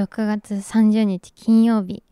[0.00, 2.02] 6月30日金曜日。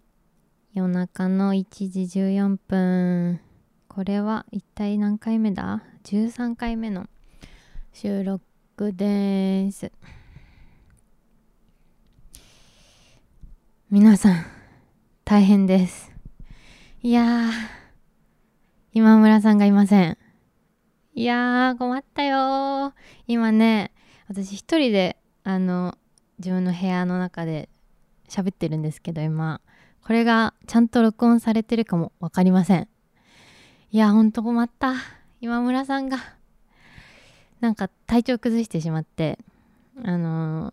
[0.75, 3.41] 夜中の1時14分。
[3.89, 7.07] これは一体何回目だ ?13 回目の
[7.95, 9.91] 収録です。
[13.89, 14.45] 皆さん
[15.25, 16.13] 大変です。
[17.03, 17.49] いや
[18.93, 20.19] 今村さんがいません。
[21.15, 22.93] いやー困ったよ
[23.27, 23.93] 今ね
[24.29, 25.97] 私一人であの
[26.39, 27.71] 自分の部屋の中で
[28.29, 29.61] 喋ってるんですけど今。
[30.05, 32.89] これがちゃんと録音されてるかも分かりません。
[33.91, 34.95] いやほんと困った。
[35.41, 36.39] 今村さんが。
[37.61, 39.39] なんか体調崩してしまって
[40.05, 40.73] あのー、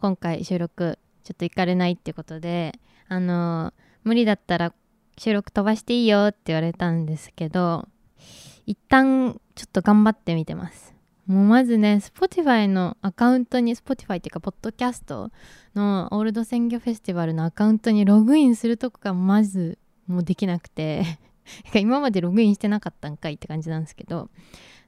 [0.00, 2.78] 今回収録ちょっと行かれないってことで
[3.08, 4.74] あのー、無理だったら
[5.16, 7.86] 収録飛ばしていいよって言われたんですけど
[8.66, 10.93] 一旦ちょっと頑張ってみてます。
[11.26, 15.30] もうまずね、Spotify のアカウントに、Spotify っていうか、ポッドキャスト
[15.74, 21.18] のオールド鮮魚フェスティバルのアカウントにログインするとこがまずもうできなくて
[21.74, 24.28] 今までログインしてなかったんかいって感じなんですけど、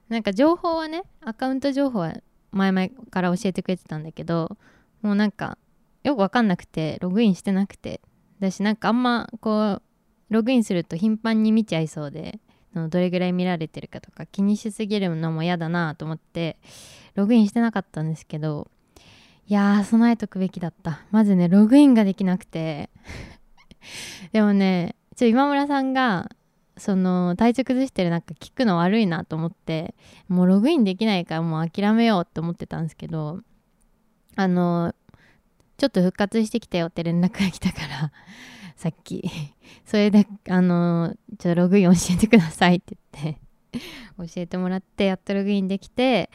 [0.09, 2.15] なんか情報はね、アカウント情報は
[2.51, 4.57] 前々から教えてくれてたんだけど、
[5.01, 5.57] もうなんか
[6.03, 8.01] よくわかんなくて、ログインしてなくて、
[8.39, 9.81] だしなんかあんまこう、
[10.29, 12.39] ログインすると頻繁に見ちゃいそうで、
[12.77, 16.57] のどれぐらい見られてるかとか気にしすぎるのも嫌だなと思って
[17.15, 18.69] ログインしてなかったんですけど
[19.47, 20.99] いやー備えとくべきだった。
[21.09, 22.89] まずねログインができなくて。
[24.33, 26.29] でもねちょ今村さんが
[26.75, 29.95] その体調崩してるなんか聞くの悪いなと思って
[30.27, 33.39] もうログインできないからもう諦めようって思ってたんですけど
[34.35, 34.93] あの
[35.77, 38.11] ちょっと復活してきたよって連絡が来たから
[38.77, 39.27] さっき。
[39.85, 43.41] それであのちょっとログイン教えてくださいって言って。
[44.17, 46.29] 教えてもらってやっとログインできて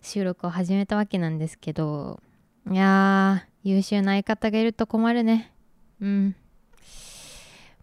[0.00, 2.22] 収録を始めたわけなんですけど。
[2.70, 5.52] いやー優秀な相方がいると困るね。
[6.00, 6.36] うん。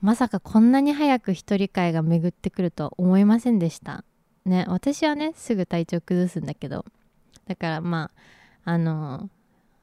[0.01, 4.05] まさかこんなに早く一人会が巡ってくるとは思いませんでした。
[4.45, 6.85] ね私はねすぐ体調崩すんだけど。
[7.47, 8.11] だからま
[8.65, 9.31] ああの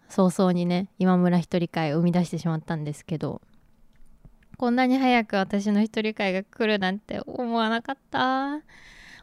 [0.09, 3.43] 早々にね今村一人会を生み出してしまったんですけど。
[4.63, 8.61] こんなに早く私の一人会が来るなんて思わなかった。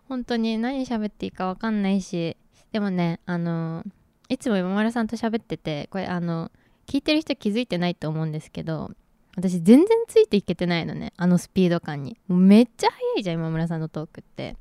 [0.10, 2.36] 本当に何喋っていいか分かんないし。
[2.74, 3.86] でもねあの
[4.28, 6.52] いつも今丸さんと喋っててこれあの
[6.88, 8.92] 聞いてる人気づいてないと思うんですけど
[9.38, 12.18] 私全然ついていけてないのねあのスピード感に。
[12.28, 14.58] めっちゃ速いじゃん今村さんのトークって。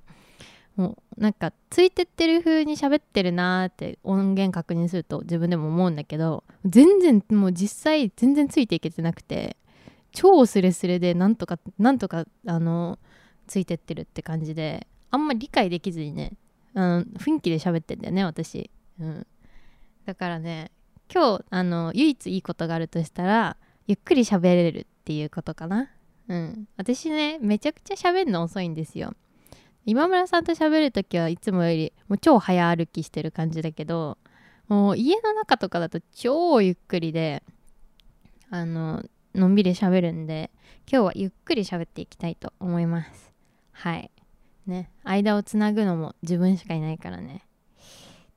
[0.76, 9.56] もうなんかついてってる風に喋ってるなーって音源確認すると自分でも思うんだけど全然もう実際全然ついていけてなくて。
[10.12, 12.98] 超スレスレでなんとかなんとかあの
[13.46, 16.32] ついてってるって感じであんまり理解できずにね
[16.74, 18.70] あの雰囲気で喋ってんだよね私、
[19.00, 19.26] うん、
[20.04, 20.70] だからね
[21.12, 25.90] 今日あの唯一いいことがあるとしたらゆっくり喋れるっていうことかな。
[26.28, 26.68] うん。
[26.76, 29.14] 私ねめちゃくちゃ喋るの遅いんですよ。
[29.86, 34.18] 今村さんと喋るときはいつもよりもう超早歩きしてる感じだけど
[34.68, 37.42] もう家の中とかだと超ゆっくりで
[38.50, 39.02] あの
[39.38, 40.50] のんびり喋るんで
[40.90, 43.32] 今日はゆっくり喋っていきたいと思います。
[43.72, 44.10] はい。
[44.66, 44.90] ね。
[45.04, 47.42] 間をつなぐのも自分しかいないからね。
[47.76, 47.80] っ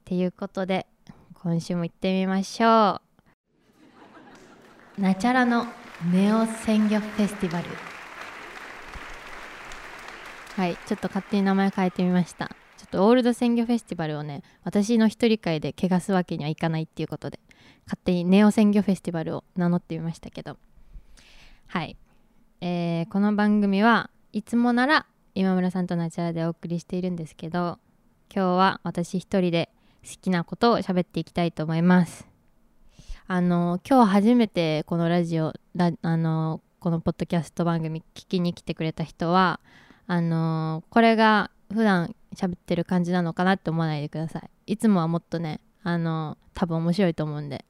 [0.05, 0.85] ていうことで
[1.33, 3.01] 今週も行ってみましょ
[4.97, 5.01] う。
[5.01, 5.65] ナチャラの
[6.11, 7.65] ネオ鮮魚フェスティバル。
[10.55, 10.77] はい。
[10.85, 12.47] ちょっと勝手に名前変えてみました。
[12.77, 17.39] ちょっとオールド鮮魚フェスティバルをね私の一人会で汚すわけにはいかないっていうことで
[17.85, 20.57] 勝手にネオ鮮魚フェスティバルを名乗ってみましたけど。
[21.71, 21.95] はい、
[22.59, 25.05] えー、この番組はいつもなら
[25.35, 27.79] 今村さんとナチュラでお送りしているんですけど
[28.29, 29.69] 今日は私一人で
[30.03, 32.27] 好きなことを喋っていきたいと思います。
[33.25, 35.53] あの今日初めてこのラジオ
[36.01, 39.61] あのこのポッドキャスト番組聞きに来てくれた人は
[40.07, 44.73] あのこれが普段喋ってる感じなのかなって思わないでください。
[44.73, 47.63] いつもはもっとねあの多分面白いと思うんで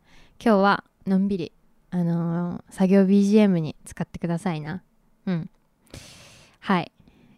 [0.44, 1.52] 今日はのんびり
[1.92, 4.82] あのー、作業 BGM に使ってくださいな。
[5.26, 5.50] うん。
[6.60, 6.92] はい。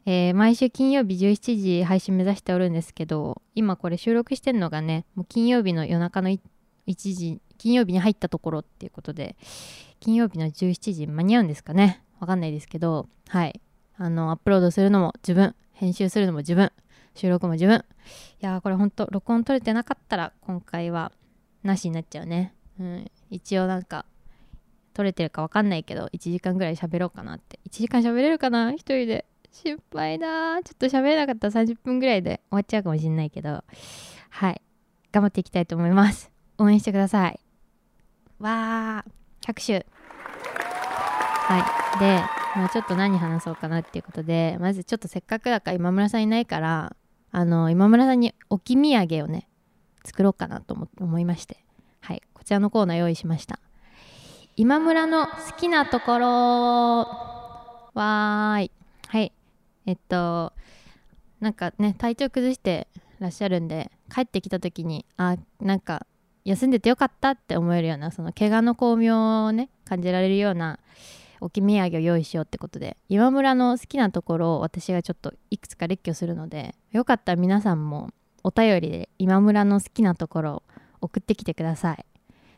[0.05, 6.39] えー、毎週金曜日17時配信目指しておるんですけど、今これ収録してるのがね、もう金曜日の夜中の1
[6.87, 9.35] 時、金曜日に入ったところっていうことで、
[9.99, 13.59] 金曜日の17時間に合うんですかねわかんないですけど、はい。
[13.95, 16.71] あの、アップロードするのも自分、編集するのも自分、
[17.15, 17.75] 収録も自分。
[17.75, 21.11] いやー、これほんと、録音取れてなかったら、今回は
[21.63, 22.53] なしになっちゃうね。
[22.79, 23.11] うん。
[23.29, 24.05] 一応なんか、
[24.93, 27.59] 撮れてるか分かんないけど1時間ぐらい喋ろうかなって。
[27.67, 28.71] 1時間喋れるかな？
[28.73, 29.25] 一人で。
[29.51, 33.63] 心配だちょっと喋れなかったら30分ぐらいで終わっちゃうかもしんないけど。
[34.29, 34.61] はい。
[35.11, 36.31] 頑張っていきたいと思います。
[36.57, 37.39] 応援してください。
[38.39, 39.11] わー。
[39.45, 39.85] 拍手。
[41.45, 41.59] は
[41.95, 41.99] い。
[41.99, 42.19] で、
[42.55, 46.95] まあ、ちょっと何話そうかなっていうことでまずちょっとせっかくだから今村さんいないから
[47.31, 49.47] あの今村さんに置き土産をね
[50.03, 51.63] 作ろうかなと思いまして。
[51.99, 52.23] はい。
[52.33, 53.59] こちらのコーナー用意しました。
[54.55, 56.27] 今村の好きなところ。
[56.27, 58.71] わーい。
[59.07, 59.33] はい。
[59.87, 60.53] えっと
[61.39, 62.87] なんかね体調崩して
[63.19, 66.05] らっしゃるんで帰ってきた時にあなんか
[66.45, 70.77] 休んでてよかったって思えるようなその怪我の巧妙をね感じられるような
[71.41, 78.11] 置き土産を用意しようってことで今村の好きなところを私がちょっといくつか列挙するのでよかったら皆さんも
[78.43, 80.63] お便りで今村の好きなところを
[81.01, 82.05] 送ってきてください。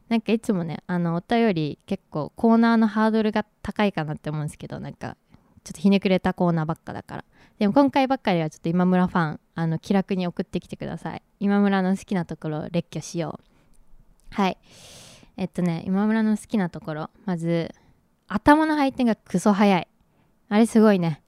[0.10, 5.18] なんかいつもねあのお便り結構コーナーのハードルが高いかなって思うんですけどなんか
[5.64, 7.26] ちょっとひねくれたコーナーばっかだから。
[7.58, 11.24] でも今回ばっかりはちょっと今村ファンあの気楽に送ってきてください。
[11.40, 13.40] 今村の好きなところを列挙しよ
[14.32, 14.36] う。
[14.36, 14.58] はい。
[15.38, 17.10] えっとね今村の好きなところ。
[17.26, 17.74] まず
[18.28, 19.88] 頭の回転がクソ速い。
[20.50, 21.24] あれすごいね。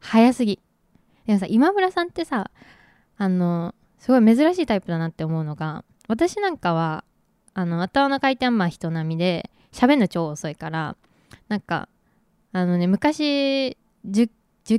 [0.00, 0.60] 速すぎ。
[1.26, 2.50] でもさ今村さんってさ
[3.16, 7.04] あのすごい珍しいタイプだなって思うのが私なんかは
[7.58, 10.96] あの頭の回転はまあ人並みで喋るの超遅いから
[11.48, 11.88] なんか
[12.52, 14.28] あのね昔受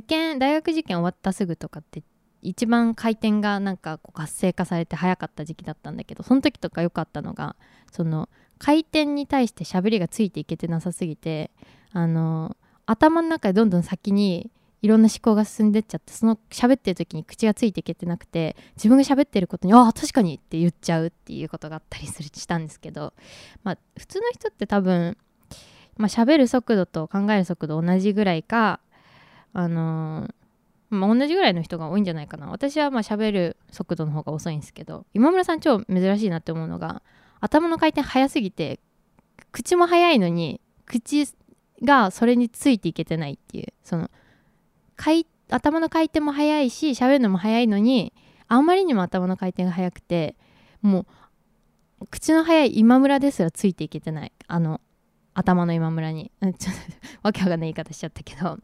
[0.00, 2.02] 験大学受験終わったすぐとかって
[2.40, 7.54] 一番回転がなんかこう活性化されて早かった時期だったんだけどその時とか良かったのが
[7.92, 11.50] その回転に対して喋りがついていけてなさすぎて
[11.92, 12.56] あの
[12.86, 14.50] 頭の中でどんどん先に
[14.82, 23.12] いろんな思考が進んでっちゃってその喋ってる時に口がついていけてなくて自分が喋ってることに「ああ確かに」って言っちゃうっていうことがあったりするしたんですけど
[23.62, 25.16] まあ普通の人って多分
[25.96, 28.80] まあ喋る速度と考える速度同じぐらいか
[29.52, 30.34] あのー
[30.90, 32.48] まあ、同じぐらいの人が多いんじゃないかな。
[32.48, 37.02] 私はまあ喋る速度の方が遅いんですけど今村さん超珍しいなって思うのが
[37.40, 38.80] 頭の回転速すぎて
[39.52, 41.26] 口も速いのに口
[41.82, 44.10] がそれについていけてないっていうその
[45.50, 48.12] 頭の回転も速いし喋るのも速いのに
[48.48, 50.36] あまりにも頭の回転が速くて
[50.82, 54.32] もう口の速い今村ですらついていけてない。
[54.46, 54.80] あの
[55.34, 56.32] 頭の今村に。
[56.40, 56.80] ちょっと
[57.22, 58.58] わけわかんない言い方しちゃったけど。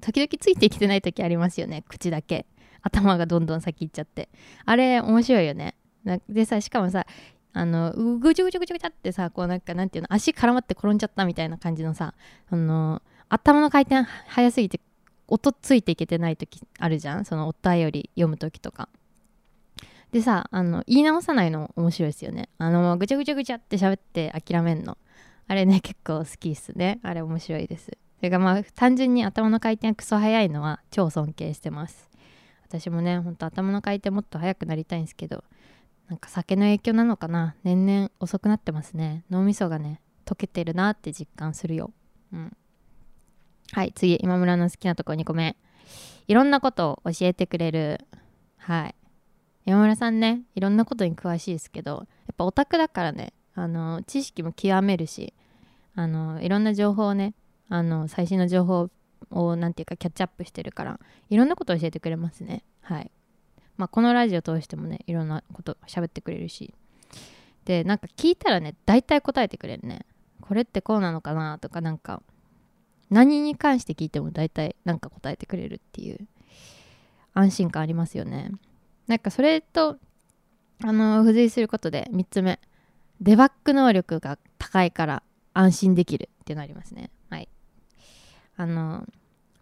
[0.00, 2.46] 時々ついてきてない時ありますよね口だけ。
[2.82, 4.28] 頭がどんどん先行っちゃって。
[4.64, 5.74] あれ面白いよね。
[6.28, 7.06] でさしかもさ
[7.52, 12.14] あのぐちゃぐちゃぐちゃぐちゃってさこうなんかなんていうの足絡まって転んじゃったみたいな感じのさ
[12.50, 14.80] あの頭の回転早すぎて
[15.28, 17.24] 音ついていけてない時あるじゃん？
[17.24, 18.88] そのお便り読む時とか。
[20.10, 22.48] でさあの言い直さないの面白いですよね。
[22.58, 24.96] あのぐちゃぐちゃぐちゃって喋って諦めんの。
[25.46, 26.98] あれね結構好きっすね。
[27.02, 27.86] あれ面白いです。
[28.16, 32.08] それがまあ単純に頭の回転がクソ速いのは超尊敬してます。
[32.66, 35.44] 私もねほんと頭の回転もっと速くなりたいんですけど
[36.08, 37.54] なんか酒の影響なのかな？
[37.64, 39.24] 年々遅くなってますね。
[39.30, 41.92] 脳みそがね溶けてるなって実感するよ。
[42.32, 42.56] うん。
[43.72, 45.56] はい次今村の好きなとこ2個目
[46.26, 48.00] いろんなことを教えてくれる。
[48.58, 48.94] はい。
[49.64, 55.34] 山村さんねいろんなことに詳しいですけどやっぱオタクだからねあの知識も極めるし
[55.94, 57.34] あのいろんな情報をね
[57.68, 58.88] あの最新の情報
[59.30, 62.62] を何て言うかキャッチアップしてるからいろんなことを教えてくれますね。
[62.80, 63.10] はい。
[63.76, 66.74] まあこのラジオ通してもねいろんなこと喋ってくれるし。
[67.64, 70.06] でなんか聞いたらね大体答えてくれるね。
[70.40, 72.22] これってこうなのかなとかなんか
[73.10, 76.26] 何に関して聞いても大体何か答えてくれるっていう
[77.34, 78.50] 安心感ありますよね。
[79.06, 79.96] なんかそれと
[80.84, 82.60] あの付随することで3つ目。
[83.20, 85.22] デバッグ能力が高いから
[85.52, 87.10] 安心できるっていうのありますね。
[87.30, 87.48] はい。
[88.56, 89.06] あの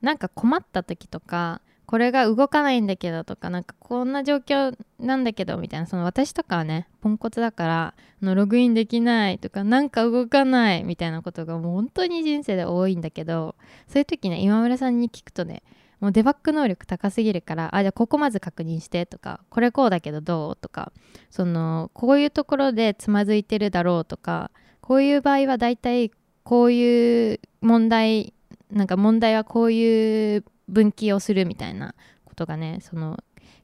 [0.02, 13.54] なんか困った時とかこれが動かないんだけどとかなんかこんな状況なんだけどみたいなその私とかはねポンコツだからのログインできないとかなんか動かないみたいなことがもう本当に人生で多いんだけど
[13.86, 15.62] そういう時ね今村さんに聞くとね
[16.00, 20.92] もうデバッグ能力高すぎるからあじゃあここまず確認してとかこれこうだけどどうとか
[21.30, 24.50] そのこういうところでつまずいてるだろうとか
[24.80, 26.10] こういう場合はだいたい
[26.42, 28.34] こういう問題
[28.70, 31.94] なんか問題はこういう分岐をするみたいな
[32.24, 33.18] ことがねその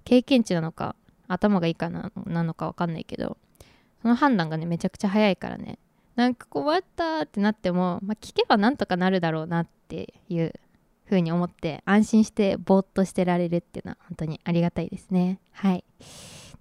[0.05, 0.97] 経験値なのか
[1.29, 3.37] 頭がいいかななのか分かんないけど
[4.03, 5.79] その判断がねめちゃくちゃ早いからね。
[6.17, 10.53] なんか困ったってなっても、まあ、聞けばなんとかなるだろうなっていう
[11.07, 15.41] 風に思って安心してぼーっとしてられるっていうのは本当にありがたいですね。
[15.53, 15.85] はい。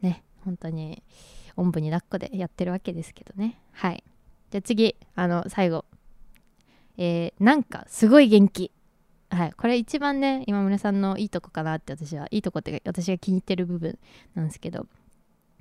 [0.02, 1.04] ね本当に
[1.58, 3.60] おんぶに抱っこでやってるわけですけどね。
[3.74, 4.04] はい。
[4.52, 5.86] じゃあ次あの最後。
[6.98, 8.72] えー、なんかすごい元気。
[9.32, 13.98] はいこれ一番ね今村さんのいいとこかなって私はいいとこって私が気に入ってる部分
[14.36, 14.88] なんですけど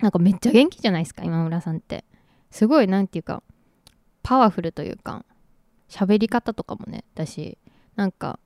[0.01, 2.05] なんかめっちゃ元気じゃないですか今村さんって
[2.51, 3.45] すごい何て言うか
[4.25, 5.25] パワフルというか
[5.89, 7.59] 喋り方とかもねだし
[7.95, 8.41] なんか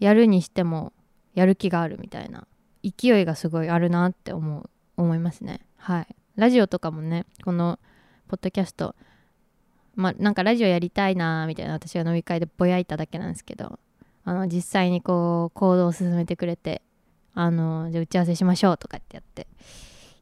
[0.00, 0.92] やるにしても
[1.34, 2.46] やる気があるみたいな
[2.82, 5.60] 勢いがすごいあるなって思う思いますね。
[5.78, 6.06] はい。
[6.36, 7.78] ラジオとかもねこの
[8.28, 8.94] ポッドキャスト
[9.94, 13.78] まあなんかラジオやりたいなみたいな私が飲み会でぼやいただけなんですけど
[14.30, 16.82] あの実際にこう行動を進めてくれて
[17.34, 19.48] あのじゃあ打ち合わせしましょうとかってやって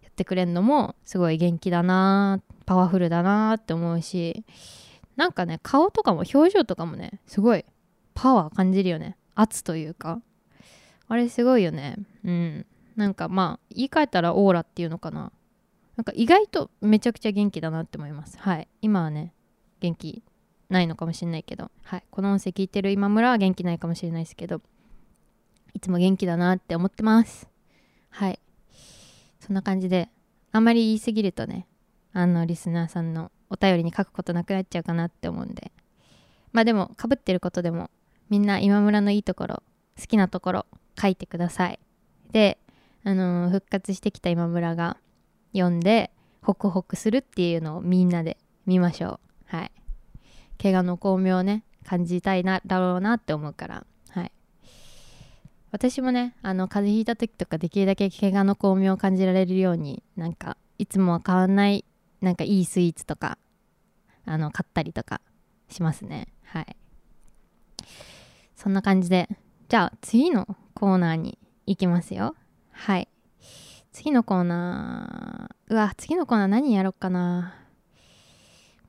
[0.02, 4.46] やってくれるのもすごい元気だなパワフルだなって思うし
[5.16, 7.66] なんかね顔とかも表情とかもねすごい
[8.14, 9.16] パワー感じるよね。
[9.34, 10.20] 圧というか。
[11.06, 11.96] あれすごいよね。
[12.24, 12.66] うん。
[12.96, 15.30] なんかまあ言い換えたらオーラっていうのかな。
[15.96, 18.36] なんか意外とめちゃくちゃ元気だなって思います。
[18.40, 18.66] はい。
[18.82, 19.32] 今はね
[19.80, 20.24] 元気
[20.68, 24.60] ないのかもしれないけど、はい、この音声聞いてる今村は元気ないかもしれないですけど。
[25.74, 27.48] いつも元気だなって思ってます。
[28.10, 28.40] はい。
[29.38, 30.08] そんな感じで
[30.50, 31.68] あんまり言い過ぎるとね
[32.12, 35.70] あのリスナーさんのお便りに書くことなくなっちゃうかなって思うんで。
[36.52, 37.90] まあでもかぶってることでも
[38.28, 39.62] みんな今村のいいところ
[40.00, 40.66] 好きなところ
[41.00, 41.78] 書いてください。
[42.32, 42.58] で
[43.04, 44.96] あのー、復活してきた今村が
[45.52, 46.10] 読んで
[46.42, 49.20] ホクホクするっていうのをみんなで見ましょ
[49.52, 49.56] う。
[49.56, 49.70] はい。
[50.60, 53.86] 怪我の巧妙をね感じたいなだろうなって思うから。
[54.10, 54.32] はい。
[55.70, 61.84] 私もねあの風邪ひいた時とかできるだけ怪我の巧妙を感じられるようになんかいつもは変わんない
[62.20, 63.38] なんかいいスイーツとか
[64.24, 65.20] あの買ったりとか
[65.68, 66.28] しますね。
[66.44, 66.76] はい。
[68.56, 69.28] そんな感じで。
[69.68, 72.34] じゃあ次のコーナーに行きますよ。
[72.72, 73.08] はい。
[73.92, 77.54] 次のコーナーうわ次のコーナー何やろっかな。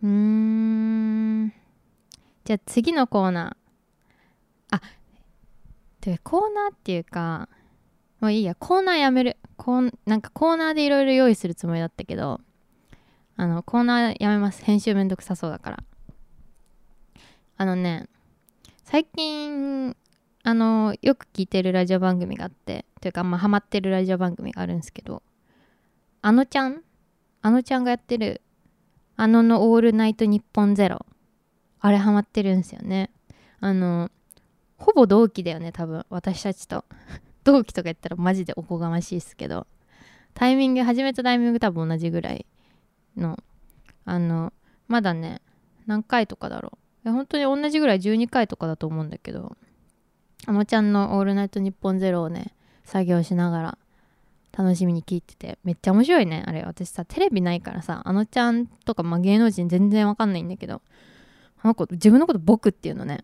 [0.02, 1.59] うーん。
[2.50, 4.76] じゃあ次のコーナー。
[4.78, 4.82] あ
[6.02, 7.48] でコーナーっていうか
[8.20, 8.56] もういいや。
[8.56, 9.38] コーナーやめる。
[9.56, 12.42] こんなんかコーナーでいろいろ用意するつもりだったけど
[13.36, 14.66] あのコーナーやめます。
[14.66, 15.84] 編集めんどくさそうだから。
[17.58, 18.08] あのね
[18.84, 19.96] 最近
[20.42, 25.22] あのよく聞いてるラジオ番組があってというかまあハマってるラジオ番組があるんですけど
[26.24, 26.82] あのちゃん？
[27.44, 28.42] あのちゃんがやってる
[29.18, 31.06] あののオールナイトニッポンゼロ。
[31.82, 33.10] あれハマってるんですよね。
[33.60, 34.10] あの
[34.78, 36.06] ほぼ同期だよね多分。
[36.10, 36.86] 私たちと。
[37.44, 39.68] 同期とか言ったらマジでおこがましいっすけど。
[40.34, 42.46] タイミング始めたタイミング多分同じぐらい
[43.18, 43.38] の。
[44.06, 44.54] あの
[44.88, 45.42] まだね
[45.86, 47.12] 何回とかだろう。
[47.12, 49.56] 本当に同じぐらい12回とかだと思うんだけど。
[50.46, 52.54] あのちゃんの「オールナイトニッポンゼロをね
[52.86, 53.78] 作業しながら
[54.58, 56.64] 楽しみに聞いててめっちゃ面白いねあれ。
[56.64, 60.82] 私さテレビないからさあのちゃんとか、まあ、芸能人全然わかんないんだけど。
[61.62, 63.24] あの子自分のこと僕っていうのね。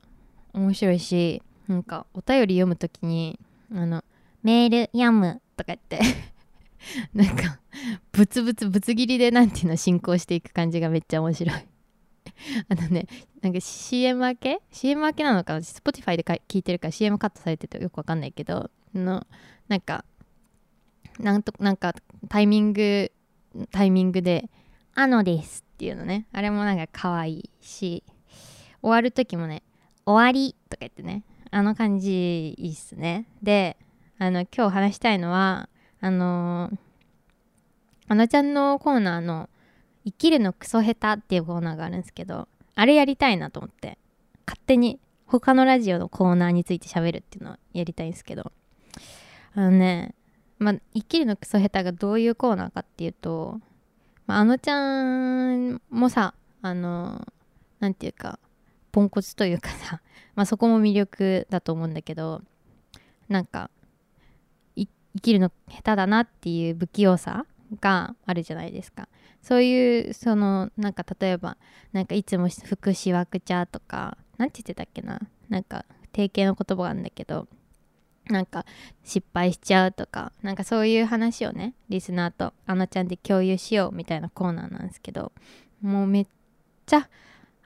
[0.53, 3.37] 面白いしなんかお便り読むときに
[3.73, 4.03] あの
[4.41, 5.99] メール読むとか言って
[7.13, 7.59] なんか
[8.11, 11.55] ブツブツぶつ切りでなんていうの進行していく感じがめっちゃ面白い。
[12.69, 13.07] あのね
[13.41, 19.25] なんか CM 明け ?CM 明けなのか Spotify で聞いてるから CM カットされててよくわかんないけどの
[19.67, 20.05] なんか
[21.19, 21.93] なんとなんか
[22.29, 23.11] タイミング
[23.71, 24.49] タイミングで
[24.95, 26.27] 「あのです」っていうのね。
[26.31, 28.03] あれもなんか可愛いし。
[28.85, 29.63] 終わる時もね
[30.05, 33.25] 「終わり」とか言ってねあの感じいいっすね。
[33.41, 33.77] で
[34.19, 35.69] あの今日話したいのは
[36.01, 36.77] あのー、
[38.09, 39.49] あのちゃんのコーナーの
[40.05, 43.97] 「生きるのクソ下手」っていうコーナーがあるんですけどあれやりたいなと思って
[44.45, 48.51] 勝手に他のラジオのコーナーについて喋るっていうのをやりたいんですけど
[49.55, 50.13] あのね
[50.59, 53.59] まあ生きるのクソ下手がどういうコーナーかっていうと、
[54.27, 57.25] まあ、あのちゃんもさあの
[57.79, 58.37] 何て言うか
[58.95, 59.99] ポンコツというかさ、
[60.35, 62.41] まあ、そこも魅力だと思うんだけど
[63.27, 63.69] なんか
[64.77, 64.87] 生
[65.21, 67.45] きるの下手だなっていう不器用さ
[67.81, 69.09] があるじゃないですか。
[69.41, 71.57] そういうそのなんか例えば
[71.91, 75.19] なんかいつも福祉枠茶とか何て言ってたっけな。
[75.49, 75.83] なんか
[76.13, 77.49] 定型の言葉があるんだけど
[78.29, 78.65] なんか
[79.03, 85.33] 失敗しちゃうとかなんかそういう話をねリスナーとあのちゃんで共有しようみたいなコーナーなんですけど
[85.81, 86.27] もうめっ
[86.85, 87.09] ちゃ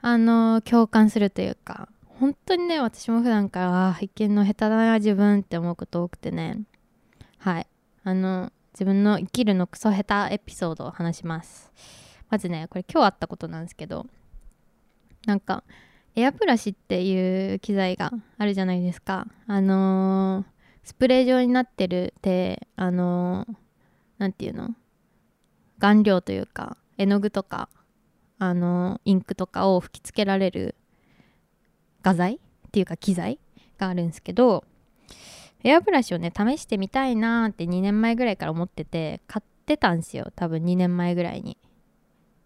[0.02, 6.62] あの共感するというか本当にね私も普段から一見の下手だな自分って思うこと多くてね。
[7.38, 7.66] はい。
[8.02, 11.70] あの自分の生きるのクソ下手エピソードを話します。
[12.28, 14.06] まずねこれ今日あったことなんですけど
[15.26, 15.64] なんか
[16.14, 19.26] エアブラシっていう機材があるじゃないですか。
[19.46, 23.46] あのー、スプレー状になってるってあの
[24.18, 24.74] 何、ー、て言うの？
[25.78, 27.68] 顔料というか絵の具とか
[28.40, 30.74] あの、インクとかを吹きつけられる
[32.02, 33.38] 画材っていうか機材
[33.78, 34.64] があるんですけど
[35.62, 40.32] エアブラシをね試してみたいなーって2年前ぐらいから思ってて買ってたんですよ。
[40.34, 41.58] 多分2年前ぐらいに。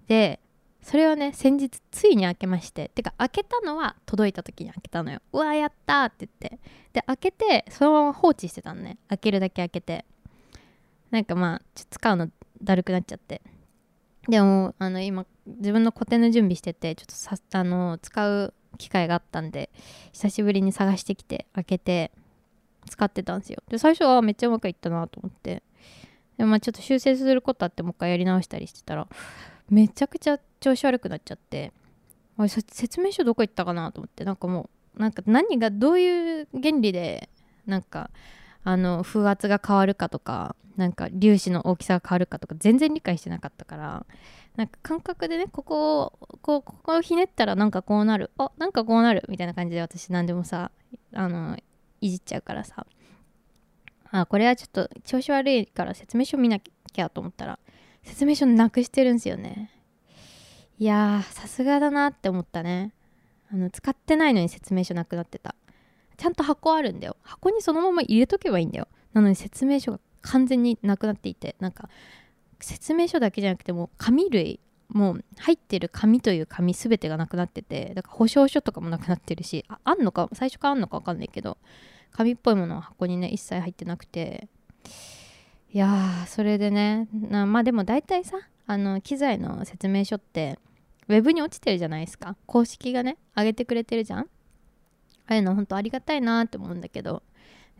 [0.08, 0.40] で
[0.82, 2.90] それをね先日ついに開けまして。
[2.92, 5.20] てか開けたのは届いた時に開けたのよ。
[5.32, 6.58] うわやったって言って。
[6.92, 8.98] で開けてそのまま放置してたのね。
[9.08, 10.04] 開けるだけ開けて。
[11.12, 12.28] なんかまあちょっと使うの
[12.62, 13.42] だるくなっちゃって。
[14.28, 19.70] でもあの今自分の個展の準備しててちょっとさあの使う機会があったんで
[20.12, 22.10] 久しぶりに探してきて開けて
[22.88, 23.62] 使ってたんですよ。
[23.68, 25.62] で最初はめっちゃうまくいったなと思って。
[26.36, 29.06] でまあちょっと修正することあってもう一回やり直したりしてたら
[29.70, 31.72] めちゃくちゃ調子悪くなっちゃって
[32.36, 37.28] あ説明書どこ行ったかなと思ってなんかもうなんか何がどういう原理で
[37.66, 38.10] なんか
[38.64, 44.06] あの風圧が変わるかとかなんか粒子の大きさが変わるかとか全然理解してなかったから
[44.56, 48.30] なんか感覚でねここをこうここをひねったらなんかこうなる。
[48.38, 50.70] あなんかこうなるみたいな感じで私何でもさ
[51.12, 51.56] あの
[52.00, 52.86] いじっちゃうからさ。
[54.10, 57.58] あこれはちょっと調子悪いから説明書見なきゃと思ったら
[58.04, 59.70] 説明書なくしてるんですよね。
[60.78, 62.92] いやさすがだなって思ったね。
[63.52, 65.56] あの使ってないのに説明書なくなってた。
[66.16, 67.16] ちゃんと箱あるんだよ。
[67.22, 68.86] 箱にそのまま入れとけばいいんだよ。
[69.14, 71.88] なのに説明書が完全になくなっていてなんか
[72.60, 81.58] 説明書だけじゃなくても紙類もう入ってる紙という紙全てがなくなっててだから保証書とかもなくなってるしああんのか最初からあんのか分かんないけど
[82.12, 84.48] 紙っぽいものは箱にね一切入ってなくて。
[85.72, 90.56] いやーそれでねまあでも大体さあの機材の説明書って
[91.08, 92.36] ウェブに落ちてるじゃないですか。
[92.46, 94.20] 公式がね上げてくれてるじゃん。
[94.20, 94.26] あ
[95.26, 97.24] あいうの本当ありがたいなって思うんだけど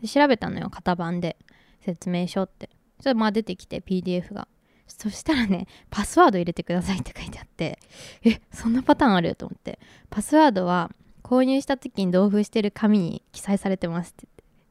[0.05, 1.37] 調べたのよ型番で
[1.79, 2.69] 説明書って。
[2.97, 4.49] そしたらまあ出てきて PDF が。
[4.87, 7.79] そしたらねパスワード入れてくださいって書いてあって
[8.23, 9.35] えそんなパターンある？
[9.35, 9.79] と思って。
[10.09, 10.91] パスワードは
[11.23, 14.27] 購入した時に同封してる紙に記載されてますって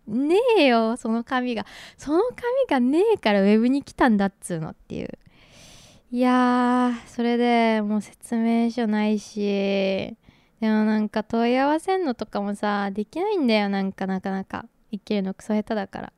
[0.07, 0.35] 言って。
[0.35, 1.67] ねえよその紙が。
[1.97, 5.09] その紙がねえからウェブに来たんだっつうのっていう。
[6.13, 10.17] いやーそれでもう説明書ないし。
[10.61, 14.67] でもなんか問い合わせんのとかもさできないんだよなんかなかなか。
[14.93, 16.13] 生きるのクソ下手だから。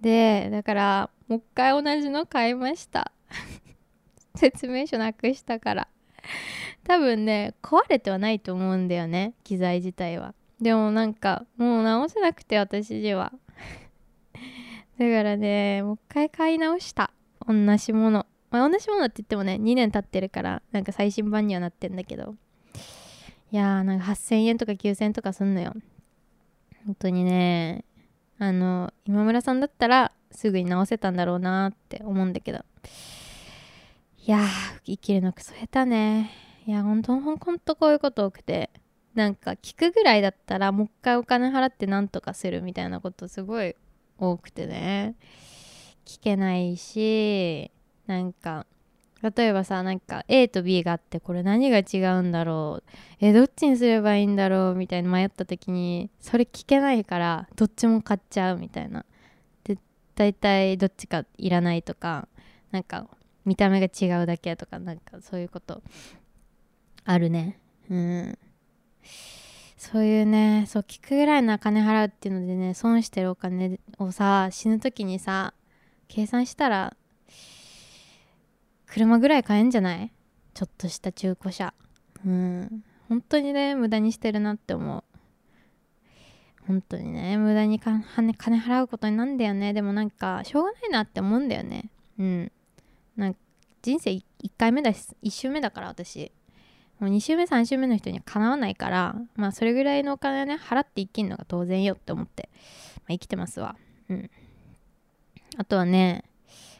[0.00, 3.12] でだからもう一回同じの買いました。
[4.34, 5.88] 説明書なくしたから。
[6.84, 10.34] 多分ね壊れてはないと思うんだよね機材自体は。
[10.60, 13.32] でもなんかもう直せなくて私には。
[14.98, 17.10] だからねもう一回買い直した。
[17.46, 18.26] 同じもの。
[18.50, 22.34] まあ同じものって言ってもね2年経ってるからなんか最新版にはなってんだけど。
[23.52, 25.74] いやーなんか8000円とか9000円とかすんのよ。
[26.86, 27.84] 本当にね
[28.38, 32.64] あの今村さんだったらすぐに直せたんだろうなって思うんだけど。
[34.26, 34.44] いやー
[34.84, 36.32] 生きるのクソ下手ね。
[36.66, 38.70] いやほんとほんとこういうこと多くて。
[39.14, 43.76] なんか聞くぐらいだったらもう一回お金払ってなんとかするみたいなことすごい
[44.18, 45.14] 多くてね。
[46.04, 47.70] 聞けないし
[48.08, 48.66] なんか
[49.22, 52.90] 例えばさなんか A と B があってこれ何が違うんだろう。
[53.20, 59.04] えどっちにすればいいんだろうみたいに迷った時にそれ聞けないからどっちも買っちゃうみたいな。
[59.62, 59.78] で
[60.16, 62.26] 大体どっちかいらないとか
[62.72, 63.06] なんか
[63.46, 65.82] 見た目が違うだけとかなんかそういうこと。
[67.04, 67.58] あるね。
[67.88, 68.38] うん。
[69.78, 75.54] そういうねそう聞くぐらいの金払うっていうのでね損してるお金をさ死ぬ時にさ
[76.08, 76.96] 計算したら
[78.86, 80.12] 車ぐらい買えんじゃない？
[80.54, 81.72] ちょっとした中古車。
[82.24, 82.84] うん。
[83.08, 85.04] 本当にね無駄にしてるなって思う。
[86.66, 89.72] 本当にね無駄に金払うことになんだよね。
[89.72, 91.90] でもなんかしょうがないなって思うんだよね。
[92.18, 92.52] うん。
[93.16, 93.40] なんか
[93.82, 94.22] 人生1
[94.58, 96.32] 回目だし1周目だから私。
[96.98, 102.48] もう2週目3週目の人にはかなわないからまあそれぐらいのお金をね払って生きるのが当然よって思って、
[103.00, 103.76] まあ、生きてますわ。
[104.08, 104.30] うん。
[105.58, 106.24] あとはね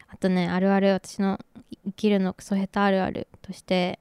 [0.09, 1.38] あとねあるある私の
[1.85, 4.01] 生きるのクソ下手あるあるとして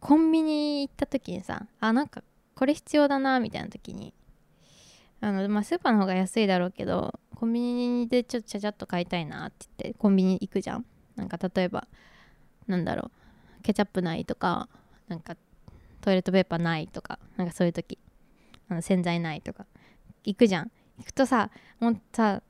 [0.00, 2.22] コンビニ行った時にさあなんか
[2.54, 4.12] これ必要だなみたいな時に
[5.20, 10.86] あのまあスーパーの方が安いだろうけどコンビニでちょっとちゃちゃっと買いたいなって言ってコンビニ行くじゃん。
[11.16, 11.86] なんか例えば
[12.66, 13.10] なんだろ
[13.58, 14.68] うケチャップないとか
[15.08, 15.36] なんか
[16.00, 17.98] トイレットペーパーないとかなんかそういう時
[18.68, 19.66] あの洗剤ないとか
[20.24, 20.70] 行くじゃん。
[20.98, 22.42] 行くとさもうさ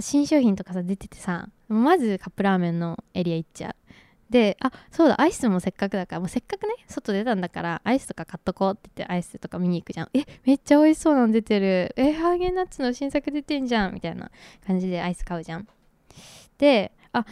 [0.00, 3.76] 新商品とかさ出ててさまずカップラーメンのエリア行っちゃう。
[4.30, 10.08] であそうだアイスもせっかくだからもうせっかくね外出たんだからアイスとか買っとこうって言ってアイスとか見に行くじゃん。
[10.14, 11.94] えめっちゃ美味しそうなの出てる。
[11.96, 13.94] えハーゲンダッツの新作出てんじゃん。
[13.94, 14.30] みたいな
[14.66, 15.68] 感じでアイス買うじゃん。
[16.58, 17.24] であ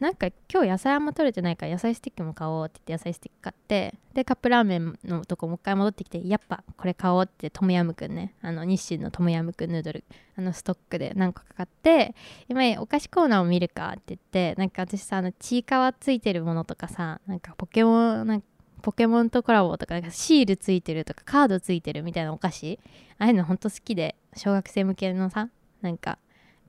[0.00, 8.34] なんか今日野菜あんま取れてないから野菜スティックも買おうって言って野菜スティック買ってでカップラーメンのとこもう一回戻ってきてやっぱこれ買おうってトムヤムくんね。
[8.40, 10.04] あの日清のトムヤムくんヌードル。
[10.36, 12.14] あのストックで何個か買って
[12.48, 18.46] 今お菓子コーナーを見るかって言ってなんか私さあのちいかわついてるものとかさなんかポケモンなんか
[18.82, 22.78] ポケモンとコラボとかなんかシールついてるとかカードついてるみたいなお菓子。
[23.18, 25.48] ああいうのほんと好きで小学生向けのさ
[25.82, 26.18] なんか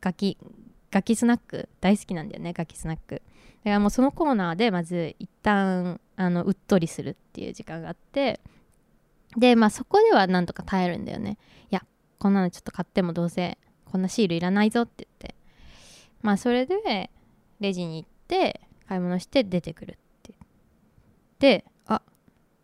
[0.01, 0.37] ガキ
[0.91, 3.21] ガキスナック大好きなんだよねガキスナック。
[3.63, 8.39] だからもうそのコーナーでまず一旦あのうっとりするっていう時間があって
[9.37, 11.37] でまあそこではなんとか耐えるんだよね。
[11.71, 11.83] いや
[12.17, 15.35] こんなのちょっと買ってもどうせこんなシールいらないぞって言って。
[16.21, 17.09] まあそれで
[17.59, 20.33] レジに行って買い物して出てくるって
[21.39, 22.01] であ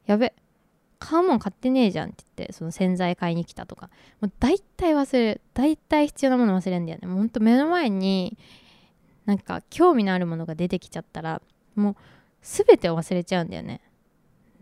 [0.05, 0.33] やべ
[0.99, 3.89] 買うもん買ってねえじゃんって言ってその洗剤買いに来たとか。
[4.21, 5.41] もう大体忘れる。
[5.53, 7.08] 大体必要なもの忘れるんだよね。
[7.08, 8.38] もうほんと目の前に
[9.25, 11.41] なんか興味のあるものが出てきちゃったら
[11.75, 11.95] もう
[12.41, 13.81] 全てを忘れちゃうんだよね。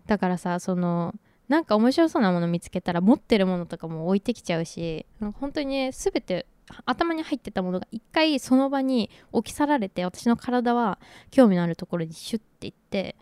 [0.05, 1.15] だからさその
[1.47, 5.05] なんか面白そうなもの見つけたら持ってるものとかも置いてきちゃうし
[5.39, 6.47] 本当にね全て
[6.85, 10.99] 頭に入ってたものが一回その場に置き去られて私の体は
[11.31, 13.15] 興味のあるところにシュッていって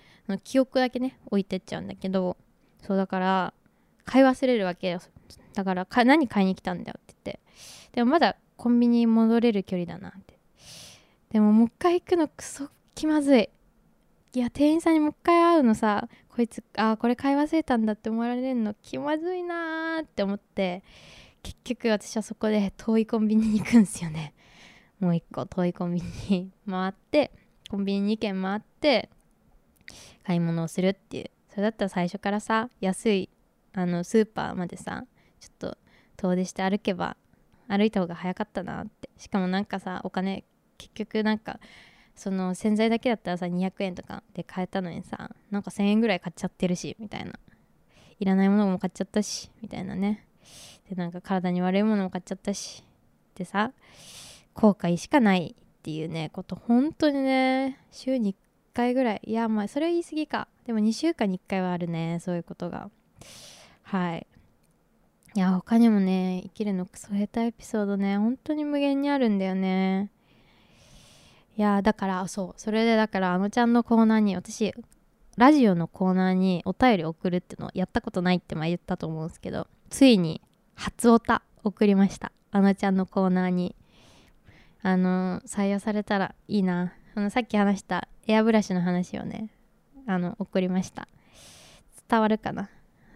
[0.44, 2.38] 記憶だけね置いてっちゃうんだけど
[2.82, 3.54] そうだから
[4.06, 5.00] 買い忘れるわけよ。
[5.54, 7.40] だから何買いに来たんだよって言って。
[7.94, 10.38] でもまだコンビニに戻れる距離だなって。
[11.32, 13.50] でももう一回行くのクソ気まずい。
[14.34, 20.84] いや店員さんにもう一回会うのさこいつあこれ買い忘れたんだって思われるの気まずいなーって思って。
[21.44, 24.36] 結局私はそこで遠いコンビニに行くんですよね。
[25.00, 27.32] もう一個遠いコンビニに回って
[27.68, 29.10] コンビニ2軒回って
[30.24, 31.32] 買い物をするっていう。
[31.52, 33.30] それだったら最初からさ安い
[33.74, 35.06] あのスーパーまでさ
[35.40, 35.78] ちょっと
[36.18, 37.18] 遠出して歩けば
[37.68, 39.10] 歩いた方が早かったなって。
[39.18, 40.44] しかもなんかさお金
[40.78, 41.60] 結局なんか
[42.16, 47.34] その洗剤だけだったらさ200円とかで買えたのにさなんか1000円ぐらい買っちゃってるしみたいな。
[48.20, 50.28] いらないものも買っちゃったしみたいなね。
[50.90, 52.84] でなんか体に悪いものも買っちゃったし
[53.36, 53.72] でさ
[54.54, 56.56] 後悔しかないっていうねこと。
[56.56, 58.36] 本当にね週に1
[58.74, 59.22] 回ぐらい。
[59.24, 60.48] いやまあそれは言い過ぎか。
[60.66, 62.20] でも2週間に1回はあるね。
[62.22, 62.90] そういうことが。
[63.84, 64.28] はい。
[65.34, 68.18] いや他にもね生きるのクソ下手エピソードね。
[68.18, 70.12] 本当に無限にあるんだよね。
[71.58, 72.62] いやだからそう。
[72.62, 74.74] それでだからあのちゃんのコーナーに私
[75.38, 80.42] ラジオのコーナーにお便り送るってのやったことないってまあ言ったと思うんですけどついに
[80.76, 82.32] 初オタ送りました。
[82.52, 83.76] あのちゃんのコーナーに。
[84.84, 86.94] あの採用されたらいいな。
[87.14, 89.50] あのさっき話したエアブラシの話をね
[90.08, 91.08] あの送りました。
[92.10, 92.70] 伝わるかな？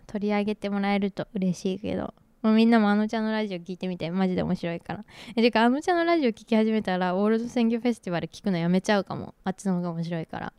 [0.07, 2.13] 取り上げてもらえると嬉しいけど。
[2.41, 5.05] もうみんなもあのちゃんのラジオ聞いてみてマジで面白いから。
[5.35, 9.33] えてかあのちゃんのラジオ聞き始めたらオールド選挙フェスティバル聞くのやめちゃうかも。
[9.43, 10.53] あっちの方が面白いから。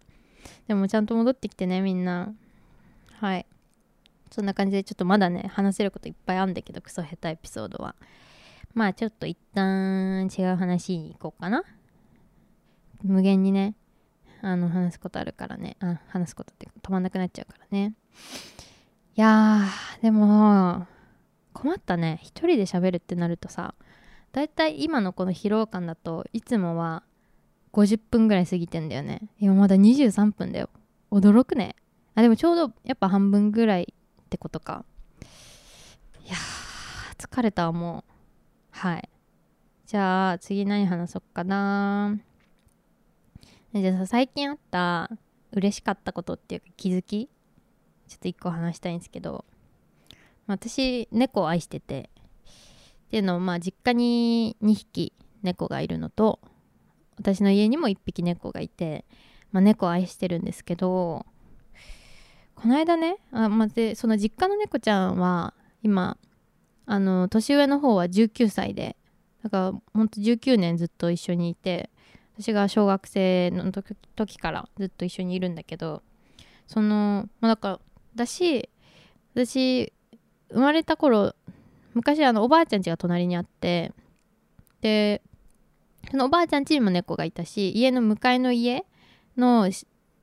[0.66, 2.32] でもちゃんと戻ってきてねみんな。
[3.20, 3.46] はい。
[4.32, 7.94] そんな感じでちょっとまだね話せることいっぱいあんだけどクソ下手エピソードは。
[8.74, 11.62] まあちょっと一旦違う話に行こうかな。
[13.04, 13.74] 無限にね。
[14.42, 15.76] あの話すことあるからね。
[15.80, 17.94] あ話すことって止まんなくなっちゃうからね。
[19.16, 20.86] いやーでも
[21.52, 22.18] 困ったね。
[22.22, 23.74] 一人で喋るってなるとさ
[24.32, 27.02] だいたい今のこの疲労感だといつもは
[27.72, 29.22] 50分ぐらい過ぎてんだよね。
[29.38, 30.68] 今まだ23分だよ。
[31.10, 31.76] 驚くね。
[32.14, 34.84] あでもちょうどやっぱ半分ぐらいってことか。
[36.24, 38.12] いやー疲れたもう。
[38.70, 39.08] はい。
[39.86, 42.18] じゃあ次何話そうかな
[43.74, 45.10] じゃあさ最近あった
[45.52, 47.28] 嬉しかったことっていうか気づき？
[48.08, 49.44] ちょっと一個話したいんですけど。
[50.46, 52.10] 私猫を愛してて。
[53.06, 56.40] っていうのをまあ実家に2匹猫がいるのと
[57.18, 59.04] 私の家にも1匹猫がいて、
[59.52, 61.24] まあ、猫を愛してるんですけど
[62.56, 66.18] この間ねあ、まあ、でその実家の猫ちゃんは今
[66.86, 68.96] あの年上の方は19歳で
[69.44, 71.90] だからほんと19年ずっと一緒にいて
[72.38, 76.02] 私が小学生の時からずっと一緒にいるんだけど
[76.66, 77.80] そのまあだから
[78.14, 78.68] だし
[79.34, 79.92] 私
[80.50, 81.34] 生まれた頃
[81.94, 83.92] 昔あのおばあちゃん家が隣にあって
[84.82, 85.22] で
[86.10, 88.84] そのおばあちゃん家にも猫がいたし家の向かいの家
[89.36, 89.70] の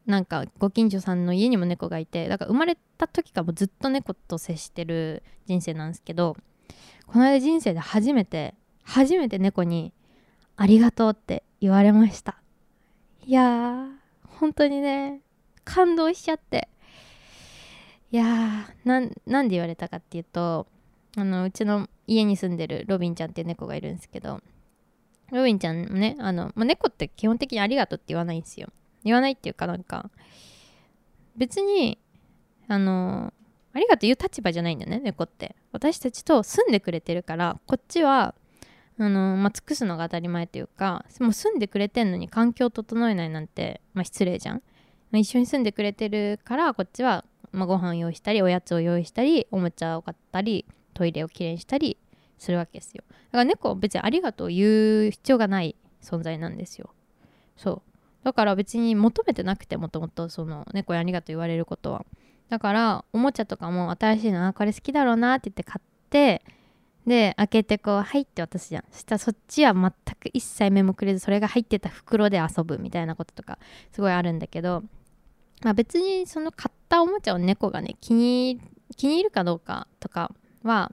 [0.05, 6.37] なんかご近所さんの家にも猫がいてだから生まれた時からもずっと猫と接してる人生なんですけど
[7.07, 9.93] この間人生で初めて初めて猫に
[10.57, 12.35] 「ありがとう」って言われました。
[13.25, 13.87] いやー
[14.37, 15.21] 本当にね
[15.63, 16.67] 感動しちゃって。
[18.11, 20.67] いやーなんで言われたかっていうと
[21.15, 24.41] あのうちの家に住んでるロビンちゃんっていう猫がいるんですけど
[25.31, 28.67] ロビンちゃんもねあの、ま、猫って基本的にありがとうって言わないんですよ。
[29.05, 30.09] 言わないっていうかなんか
[31.37, 31.97] 別に
[32.67, 33.33] あの
[33.71, 35.55] ありがとう言う立場じゃないんだよね猫って。
[35.71, 38.35] 私たちと住んでくれてるからこっちは
[38.99, 44.61] あの、まあ、尽くすのが当たり前というかもう住んでくれてんのに環境を整えないなんて、まあ、失礼じゃん、ま
[45.13, 51.97] あ、一緒に住んでくれてるからこっちはまあ、ご飯を用意したりおやつを用意したりおもちゃを買ったりトイレをきれいにしたり
[52.37, 53.03] するわけですよ。
[53.07, 56.89] だから猫は別にありがとう言う必要がない存在なんですよ。
[57.55, 57.81] そう。
[58.23, 62.05] だから別に求めてなくてもともとその猫にありがとう言われることは。
[62.49, 66.43] だからおもちゃとかも新しいのあこれ好きだろうなって言って買って
[67.05, 68.83] で開けてこう「はい」って渡すじゃん。
[68.91, 73.59] そしたらそっちは全く一切目もくれずそれが入ってた袋で遊ぶみたいなこととか
[73.91, 74.83] すごいあるんだけど、
[75.63, 78.61] まあ、別にその買ったおもちゃを猫がね気に
[78.95, 80.31] 気に入るかどうかとか
[80.63, 80.91] は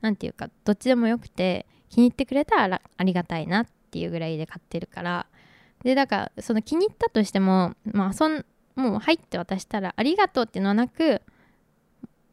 [0.00, 5.26] 何て言うかどっちでもよくて気に入ってくれたらありがたいなっていうぐらいで買ってるから。
[5.84, 8.44] でだからその気に入ったとしても、まあ、そん
[8.76, 11.22] もう入って渡したらありがとうっていうのはなく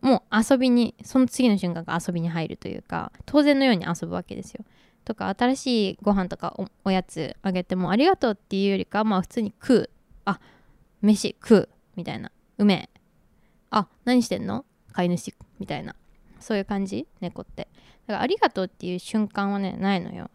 [0.04, 4.66] もう遊びにその次の瞬間が遊びに入るというか当然のように遊ぶわけですよ。
[5.06, 9.90] とか新しいご飯とかおやつあげてもありがとうっていうよりかまあ普通に食う。
[10.26, 10.40] あ
[11.02, 12.32] 飯食うみたいな。
[12.58, 13.00] うめえ
[13.72, 14.66] あ何してんの？
[14.92, 15.96] 飼い主みたいな。
[16.40, 17.08] そういう感じ？
[17.22, 17.70] 猫って。
[18.08, 20.30] だからありがとうっていう瞬間はねないのよ。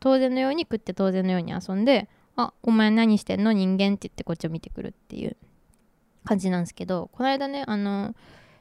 [0.00, 3.52] 当然のように食って当然のように遊んであお前何してんの？
[3.52, 5.36] 人間って言ってこっちを見てくるっていう
[6.24, 8.14] 感じなんですけどこの間ねあの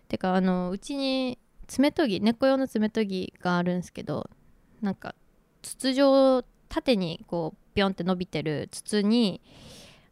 [0.10, 4.30] てかあのうちに爪研ぎ猫用の爪研ぎがあるんですけど
[4.82, 5.16] なんか
[5.62, 9.40] 筒状縦にこうビョンって伸びてる筒に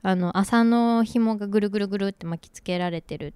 [0.03, 3.33] あの麻の紐がぐるぐるぐるって巻きつけられてる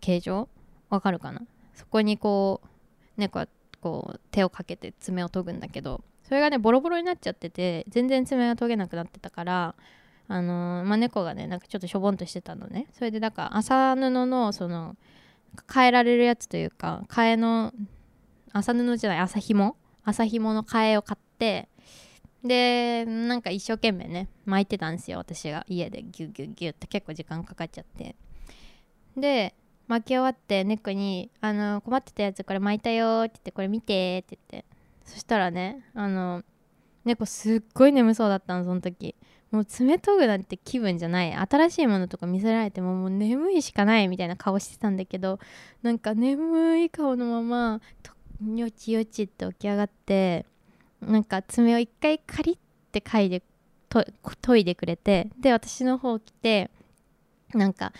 [0.00, 0.48] 形状？
[0.90, 1.42] わかるかな？
[1.72, 2.68] そこにこう
[3.16, 3.48] 猫は
[3.80, 9.74] こう手をかけて爪を研ぐんだけどそれがねボロボロになっちゃってて全然爪が研げなくなってたから
[10.28, 12.88] あのー、まあ、猫がねなんかちょっとしょぼんとしてたのね。
[12.92, 14.96] それでだから麻布のその
[15.72, 17.72] 変えられるやつというか替えの
[18.52, 19.76] 麻布じゃない麻紐？
[20.04, 21.68] 麻紐の替えを買って
[22.44, 25.64] でなんか一生懸命ね巻いてたんですよ私が。
[25.68, 28.14] 家でギュギュギュって結構時間かかっちゃって。
[29.16, 29.54] で
[29.88, 34.66] 巻き終わって猫に「あの困ってたやつこれ巻いたよ」って言って「これ見て」って言って。
[35.04, 36.42] そしたらねあの
[37.04, 39.14] 猫すっごい眠そうだったのその時。
[39.56, 41.32] もう爪研ぐなんて気分じゃない。
[41.34, 45.38] 新しいものとか見せられてももう眠いしかないみたいな顔してたんだけど
[45.82, 47.80] なんか眠い顔のまま
[48.54, 50.44] よちよちって起き上がって
[51.00, 52.58] なんか爪を一回カリッ
[52.92, 53.42] て嗅いで
[53.88, 54.04] と
[54.42, 56.70] 研いでくれてで私の方来て
[57.54, 57.94] なんか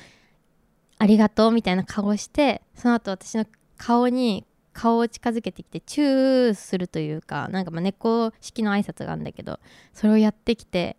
[0.98, 3.46] ありがとうみたいな顔してその後私の
[3.78, 9.58] 顔に顔を近づけてきてチューするというかなんかまあ猫式の挨拶があるんだけど
[9.94, 10.98] それをやってきて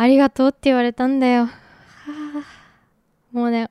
[0.00, 1.46] ありがとうって言われたんだよ。
[3.32, 3.70] もうね、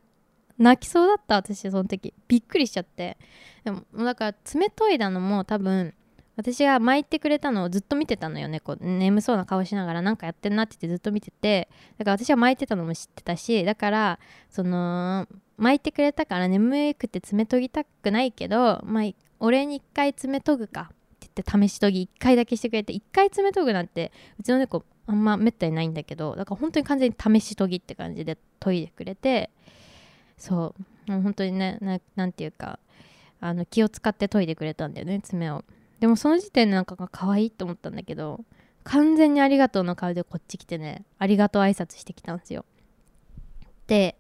[0.60, 2.14] 泣きそうだった私その時。
[2.28, 3.18] びっくりしちゃって。
[3.64, 5.96] でもだから爪研いだのも多分
[6.36, 19.04] 私が巻いてくれたのをずっと見てたのよねこう眠そうな顔しながらなんかやってんなって言ってずっと見ててだから私は巻いてたのも知ってたしだからその巻いてくれたから眠くて爪研ぎたくないけど、まあ、
[19.40, 20.88] 俺に一回爪研ぐかっ
[21.20, 29.50] て言って試し研ぎ一回だけしてくれて一回爪研ぐなんてうちの猫あんまめったにないんだけどだから本当に完全に試し研ぎって感じで研いでくれて
[30.38, 30.76] そ
[31.08, 31.12] う。
[31.12, 31.80] もう本当にね
[32.16, 32.80] 何て言うか
[33.42, 35.66] あの気を使って研いでくれたんだよね爪を。
[36.00, 38.46] でもその時点でなんか可愛いって思ったんだけど
[38.84, 42.64] 完全にありがとうの顔でこっち来てねありがとう挨拶してきたんですよ。
[43.88, 44.16] で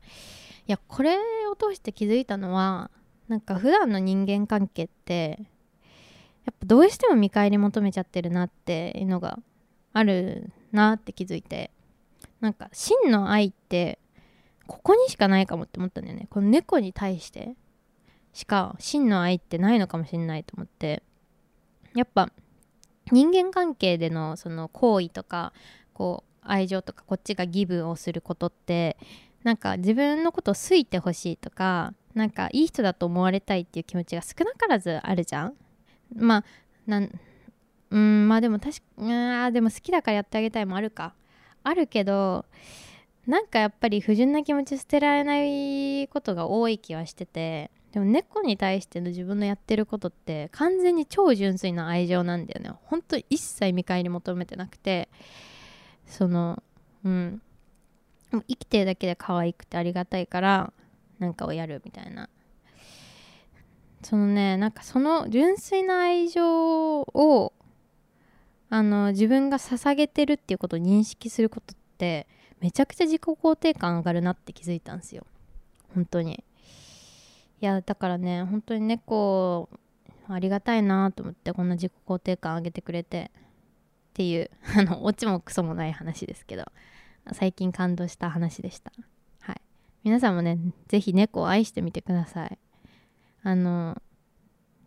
[0.67, 1.17] いやこれ
[1.51, 2.89] を通して気づいたのは
[3.27, 5.37] なんか普段の人間関係って
[6.45, 9.37] やっぱどうしても見返り求めちゃってるなっていうのが
[9.93, 11.71] あるなって気づいて
[12.39, 13.99] なんか真の愛って
[14.67, 16.27] ここにしかないかもって思ったんだよね。
[16.29, 17.55] この猫に対して
[18.33, 21.03] しか真の愛ってないのかもしれないと思って。
[21.95, 22.31] やっぱ
[23.11, 25.53] 人間関係でのその行為とか
[25.93, 28.97] こう愛情とかこっちがギブをすることって
[29.43, 35.53] なんか自分のことを好いてほしいとかなんかいい人だと思われたいっていう気持ちが少なからずあるじゃん。
[36.15, 36.43] まあ
[36.85, 37.19] なん
[37.91, 41.13] うんまあでも確かあでも好きだからやってあげたいもあるか。
[41.63, 42.45] あるけど
[43.27, 47.71] なんかやっぱり不純な気持ち捨てられないことが多い気はしてて。
[47.91, 52.71] でも猫に対しての自分のやってることって完全に超純粋な愛情なんだよね。
[52.83, 55.09] 本当に一切見返り求めてなくて。
[56.05, 56.61] その
[57.03, 57.41] うん。
[58.31, 60.71] 生きてるだけで可愛くてありがたいから
[61.17, 62.29] なんかをやるみたいな。
[64.03, 67.53] そのねなんかその純粋な愛情を
[68.69, 72.27] あの自分が捧げてるっていうことを認識することって
[72.59, 75.25] めちゃくちゃ自己肯定感上がるなって気づいたんですよ。
[75.95, 76.43] 本当に。
[77.61, 79.69] いやだからね本当に猫
[80.27, 83.31] ありがたいなと思ってこんな自己肯定感上げてくれて。
[84.09, 86.65] っていう あのオチもクソもない話ですけど。
[87.33, 88.91] 最近感動した話でした。
[89.41, 89.61] はい。
[90.03, 92.57] 皆さんもね是非猫を愛してみてください。
[93.43, 94.01] あの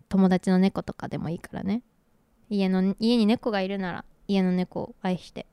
[0.08, 1.82] 友達の猫とかでもいいからね。
[2.52, 5.46] 家の家に猫がいるなら家の猫を愛して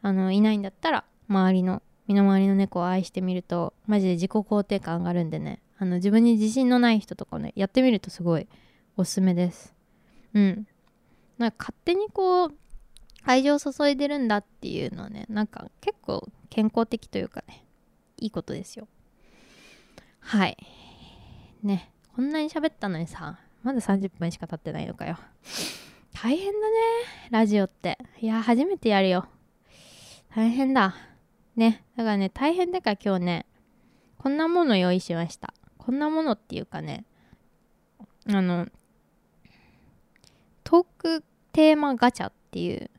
[0.00, 5.60] あのいないんだったら周りの身の回りの猫を愛してみるとマジで自己肯定感上がるんでね。
[5.78, 8.48] あの自分に自信のない人とかねやってみるとすごい
[8.96, 9.74] おすすめです。
[10.32, 10.66] うん。
[11.36, 12.54] なんか勝手にこう
[13.24, 17.66] 愛情を注いでるんだっていうのはねなんか結構健康的というかね
[18.18, 18.88] いいことですよ。
[20.20, 20.56] はい。
[21.62, 21.92] ね。
[22.14, 25.18] こんなに喋ったのにさまだ30分しか経ってないのかよ。
[26.22, 26.76] 大変だね
[27.30, 27.98] ラジオって。
[28.20, 29.26] いや初めてやるよ。
[30.34, 30.94] 大変だ。
[31.56, 31.84] ね。
[31.94, 33.46] だからね大変だから今日ね
[34.16, 35.52] こんなもの用意しました。
[35.76, 37.04] こんなものっていうかね
[38.26, 38.66] あの
[40.64, 42.90] トークテーマガチャっていう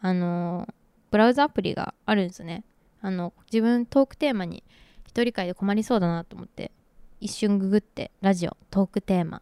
[0.00, 0.66] あの
[1.12, 2.64] ブラウザアプリがあるんですね。
[3.00, 4.64] あの自分トークテーマに
[5.06, 6.72] 一人会で困りそうだなと思って
[7.20, 9.40] 一瞬ググってラジオトークテーマ。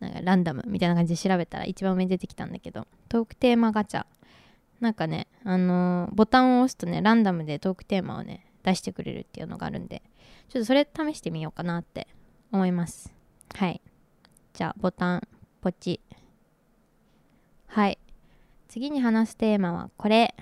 [0.00, 4.04] なんかランダムみたいな感じで調べたら一番上に出てきたんだけどトークテーマガチャ。
[4.80, 10.02] なんかねあのー、ボタンを押すとねランダムでトークテーマをね出してくれるっていうのがあるんで
[10.48, 12.06] ちょっとそれ試してみようかなって
[12.52, 13.12] 思います。
[13.54, 13.80] はい。
[14.52, 15.22] じゃあボタン
[15.60, 16.00] ポチ。
[17.68, 17.98] はい。
[18.68, 20.34] 次に話すテーマはこれ。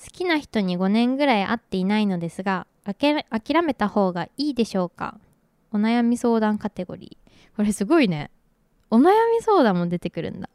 [0.00, 3.24] 好きな人に5年ぐらい会っていないのですが諦
[3.64, 5.18] めた方がいいでしょうか？
[5.72, 7.17] お悩み相談カテゴリー。
[7.58, 8.30] これすごいね。
[8.88, 10.48] お悩み相談も出てくるんだ。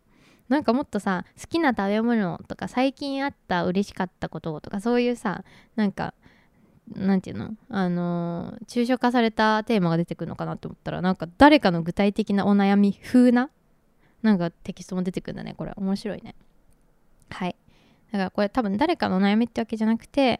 [0.47, 5.43] なんかもっとさ好きな食べ物とか最近あった嬉しかったこととかそういうさ
[5.75, 6.13] なんか
[6.95, 7.51] なんていうの？
[7.69, 13.49] あのー、抽象化されたテーマが出てくるのかなと思ったらなんか誰かの具体的なお悩み風な
[14.21, 15.73] なんかテキストも出てくるんだねこれ。
[15.75, 16.35] 面白いね。
[17.31, 17.55] はい。
[18.13, 20.39] だからこれ多分誰かのお悩みってわけじゃなくて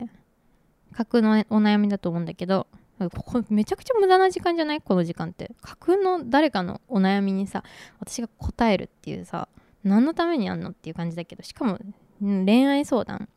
[0.93, 2.67] 架空のお悩みだと思うんだけど
[3.09, 4.81] ここめちゃくちゃ無駄な時間じゃない？
[4.81, 5.51] この時間って。
[5.61, 7.63] 架空の誰かのお悩みにさ
[7.99, 9.47] 私が答えるっていうさ
[9.83, 11.79] 何のためにやんのっていう感じだけどしかも
[12.21, 13.29] 恋愛相談。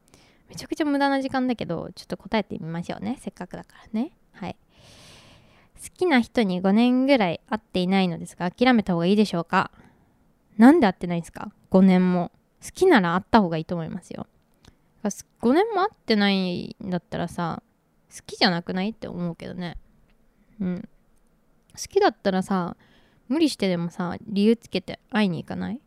[0.48, 3.18] めちゃくちゃ無駄な時間だけどちょっと答えてみましょうね。
[3.20, 4.12] せっかくだからね。
[4.32, 4.56] はい。
[5.82, 9.70] 好きな人に5年ぐらい会っていないのですが諦めた方がいいでしょうか？
[10.56, 12.32] なんで会ってないんですか？5年も。
[12.64, 14.26] 好きなら会った方がいいと思いますよ。
[15.04, 17.62] 5年も会ってないんだったらさ
[18.14, 18.90] 好きじゃなくない？
[18.90, 19.76] って思うけどね。
[20.60, 20.88] うん。
[21.74, 22.76] 好きだったらさ
[23.28, 25.80] 無理してでもさ理由つけて会いに行かない？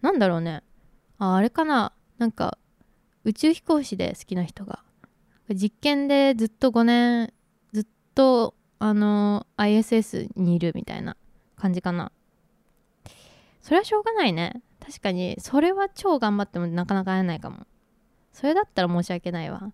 [0.00, 0.62] なんだろうね。
[1.18, 1.92] ああれかな。
[2.18, 2.58] なんか
[3.24, 4.82] 宇宙飛行士で好きな人が。
[5.54, 7.32] 実験でずっと5年
[7.72, 11.16] ずっとあの ISS にいるみたいな
[11.56, 12.10] 感じかな。
[13.60, 14.62] それはしょうがないね。
[14.84, 17.66] 確かにそれは超頑張ってもなかなか会えないかも。
[18.32, 19.72] それだったら申し訳ないわ。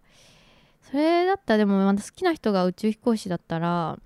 [0.90, 3.98] それだったらでもまた好きな人が宇宙飛行士だったら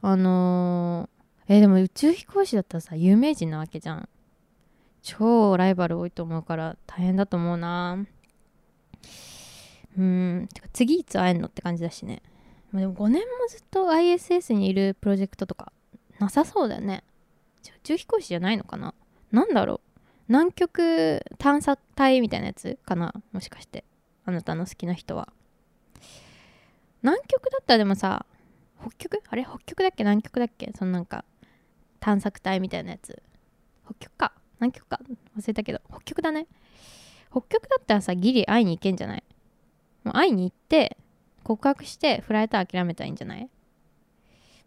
[0.00, 4.08] あのー、え、でも宇宙飛行士だったらさ有名人なわけじゃん。
[5.02, 8.04] 超ライバル多いと思うから大変だと思うな。
[9.98, 12.22] うんてか次いつ会えんのって感じだしね、
[12.72, 15.72] でも5年もずっと ISS にいるプロジェクトとか
[16.18, 17.04] なさそうだよね。
[17.64, 18.94] 宇宙飛行士じゃないのかな？
[19.30, 19.80] なんだろう？
[20.28, 23.12] 南極探査隊みたいなやつかな？
[23.32, 23.84] もしかして。
[24.24, 25.28] あなたの好きな人は。
[27.02, 28.26] 南極だったらでもさ
[28.80, 29.22] 北極？
[29.28, 29.44] あれ？
[29.44, 30.04] 北極だっけ？
[30.04, 30.72] 南極だっけ？
[30.76, 31.24] そのなんか
[32.00, 33.22] 探索隊みたいなやつ。
[33.84, 34.32] 北極か？
[34.60, 35.00] 南極か？
[35.36, 35.80] 忘れたけど。
[35.88, 36.46] 北極だね。
[37.30, 39.24] 北極だったらさギリ会いに行けんじゃない？
[40.04, 40.96] もう会いに行って
[41.44, 43.48] 告白して振られたら諦めたらいいんじゃない？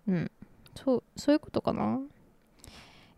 [0.07, 0.31] うん。
[0.75, 1.99] そうそういうことかな？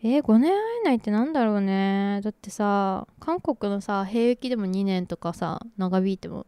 [0.03, 2.21] えー、5年会えないってなんだろうね。
[2.23, 6.45] だってさ韓国のさ兵役でも2年とかさ長引いても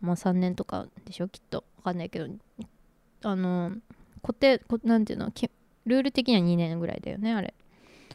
[0.00, 1.28] まあ3年とかでしょ？
[1.28, 1.64] きっと。
[1.78, 2.28] わかんないけど。
[3.24, 3.72] あの
[4.22, 5.32] 固定なんていうの？
[5.84, 7.54] ルール的には2年ぐらいだよねあれ。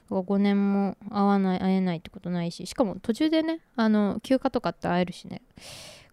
[0.09, 2.65] 5年も会わない会えないってことないし。
[2.65, 5.41] しかも途中でねあの休暇とかって会えるしね。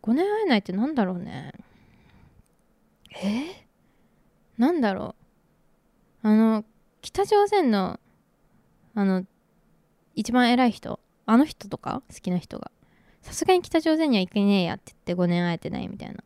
[0.03, 1.53] 5年会えないってなんだろうね。
[3.23, 3.29] え？
[3.29, 3.45] ー、
[4.59, 5.15] なんだろ
[6.25, 6.29] う。
[6.29, 6.65] あの
[7.03, 8.01] 北朝鮮の
[8.95, 9.25] あの
[10.15, 12.71] 一番偉い人あの人とか好きな人が
[13.23, 16.17] さすがに北朝鮮には行けねえやって言って5年会えてないみたいな。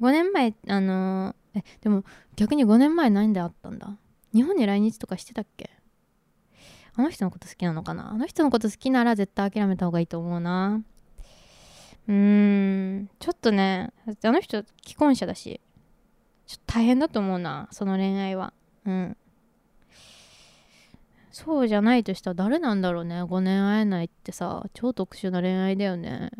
[0.00, 2.04] 5年前あのー、えでも
[2.34, 3.96] 逆に5年前何で会ったんだ。
[4.34, 5.70] 日本に来日とかしてたっけ？
[6.94, 8.10] あの人のこと好きなのかな？
[8.10, 10.82] あの人のこと好きなら絶対諦めた方がいいと思うな。
[12.08, 13.92] うーんちょっとね
[14.24, 15.60] あの人既婚者だし
[16.48, 18.52] ちょっと大変だと思うなその恋愛は。
[18.84, 19.16] うん。
[21.32, 23.22] そうじゃないとしたら誰なんだろうね。
[23.22, 24.66] 5年会えないってさ。
[24.74, 26.30] 超特殊な恋愛だよね。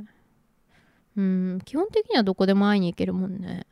[1.16, 1.58] うん。
[1.64, 3.66] 基本的にはどこでも会いに行けるもんね。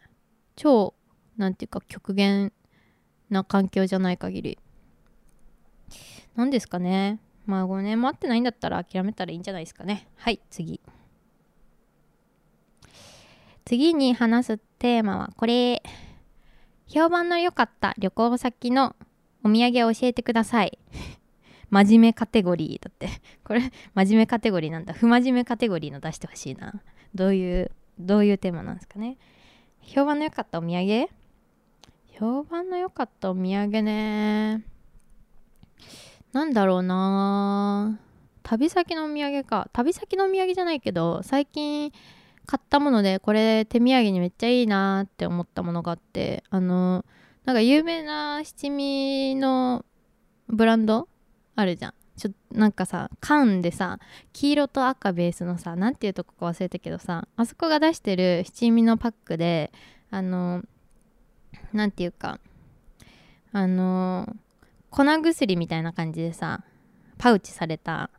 [0.57, 0.95] 超
[1.37, 2.53] なんていうか極限
[3.29, 4.59] な環境じゃない限り。
[6.37, 7.21] 何ですかね。
[7.45, 10.09] まあ5年も会ってないんだったら諦めたらいいんじゃないですかね。
[10.16, 10.81] はい次。
[13.66, 15.83] 次に話すテーマはこれ。
[16.87, 18.97] 評判の良かった旅行先の
[19.43, 20.78] お土産を教えてください。
[21.70, 22.84] 真面目カテゴリー。
[22.84, 23.09] だって
[23.45, 23.62] これ
[23.95, 24.93] 真面目カテゴリーなんだ。
[24.93, 26.82] 不真面目カテゴリーの出してほしいな。
[27.14, 29.18] どういうどういうテーマなんですかね。
[29.82, 31.09] 評判の良かったお土産？
[32.18, 34.62] 評判の良かったお土産ね。
[36.32, 37.99] なんだろうな。
[38.43, 39.68] 旅先のお土産か。
[39.72, 41.93] 旅先のお土産じゃないけど最近
[42.47, 47.05] 買ったものでこれ手土産にめっちゃいいなって思ったものがあってあの
[47.51, 49.84] なんか有名な七味の
[50.46, 51.09] ブランド
[51.57, 51.94] あるじゃん。
[52.16, 53.98] ちょなんかさ缶でさ
[54.32, 59.72] 黄色と赤ベースのさ何ていうとこか忘れたけどさあそこが出してる七味のパックで
[60.11, 60.62] あの
[61.72, 62.38] 何て言うか
[63.53, 64.28] あの
[64.90, 66.62] 粉薬みたいな感じでさ
[67.18, 68.11] パウチされた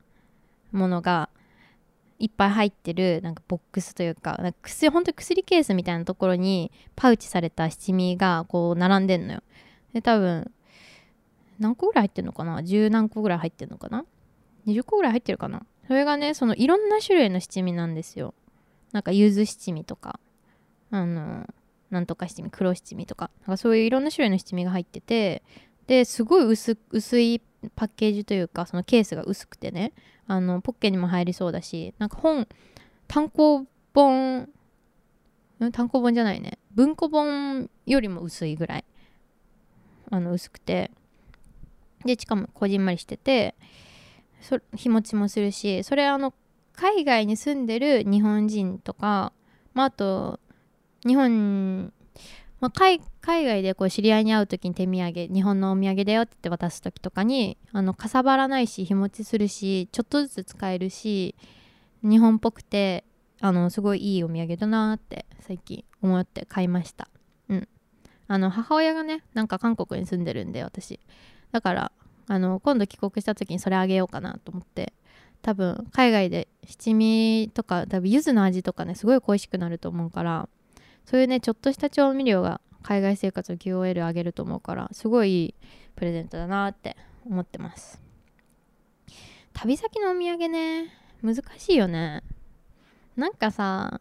[0.73, 1.29] ものが
[2.21, 9.43] いっぱい入ってるなんかボックスというかなんか薬本当に薬ケースみたいなところにパウチされた七味がこう並んでんのよ。
[9.93, 10.51] で多分
[11.59, 12.63] 何個ぐらい入ってんのかな？
[12.63, 14.05] 十何個ぐらい入ってんのかな
[14.65, 15.65] ？20個ぐらい入ってるかな？
[15.87, 18.33] それがねそのいろんな種類の七味なんですよ。
[18.91, 20.19] なんか柚子七味とか
[20.91, 21.47] あの
[21.89, 25.43] なんとか七味黒七味とかなんかそういういろんな種類の七味が入ってて
[25.87, 27.41] ですごい薄い
[27.75, 29.93] パッケージというかそのケースが薄くてね。
[30.31, 32.47] あのポッケにも入りそうだしなんか本
[33.09, 34.47] 単行本
[35.73, 36.57] 単行本じゃないね。
[36.73, 38.85] 文庫本よりも薄いぐらい。
[40.09, 40.89] あの薄くて。
[42.05, 43.53] でしかもこじんまりしてて
[44.41, 46.33] そ日持ちもするしそれあの
[46.73, 49.33] 海外に住んでる日本人とか、
[49.75, 50.39] まあ、あと
[51.05, 51.93] 日本
[52.61, 61.35] まあ、海外でこう知り合いに会う時に手土産日本のお土産だよって渡す時とかにあのかさばらないし日持ちするしちょっとずつ使えるし
[62.03, 63.03] 日本っぽくて
[63.41, 67.07] あのすごいいいお土産だなって最近思って買いました。
[67.49, 67.67] うん。
[68.27, 70.99] あの母親がねなんか韓国に住んでるんで私。
[71.51, 71.91] だから
[72.27, 74.93] あの今度帰国した時にそれあげようかなと思って
[75.41, 80.47] 多分海外で七味とか多分柚子の味とかねすごい恋しくなると思うから
[81.11, 85.55] そういうねちょっとした調味料が海外生活の QOL 上げると思うからすごいいい
[85.97, 86.95] プレゼントだなって
[87.25, 88.01] 思ってます。
[89.51, 90.87] 旅先のお土産ね
[91.21, 92.23] 難しいよね。
[93.17, 93.99] なんかさ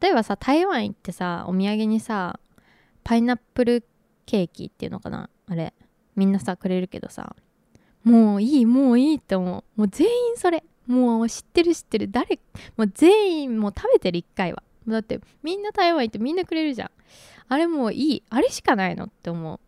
[0.00, 2.40] 例えばさ台湾行ってさお土産にさ
[3.04, 3.84] パイナップル
[4.26, 5.72] ケーキっていうのかなあれ。
[6.16, 7.36] みんなさくれるけどさ
[8.02, 9.80] もういいもういいって思う。
[9.80, 10.64] もう全員それ。
[10.88, 12.10] もう知ってる知ってる。
[12.10, 12.40] 誰
[12.76, 14.64] もう全員もう食べてる1回は。
[14.86, 16.90] だってみんな台湾行ってみんなくれるじゃん。
[17.48, 18.22] あれもういい。
[18.30, 19.60] あれしかないのって思う。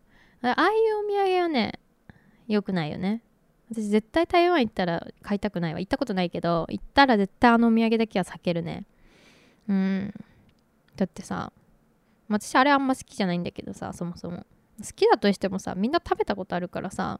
[0.47, 1.79] ああいうお土産はね
[2.47, 3.21] 良くないよね。
[3.71, 5.79] 私絶対台湾行ったら買いたくないわ。
[5.79, 8.85] 行ったことないけど行ったら絶対あのお土産だけは避けるね。
[9.67, 10.13] うん。
[10.95, 11.51] だってさ
[12.29, 14.45] 私あれあんま好きじゃないんだけどさそもそも。
[14.79, 17.19] 好きだとしてもさみんな食べたことあるからさ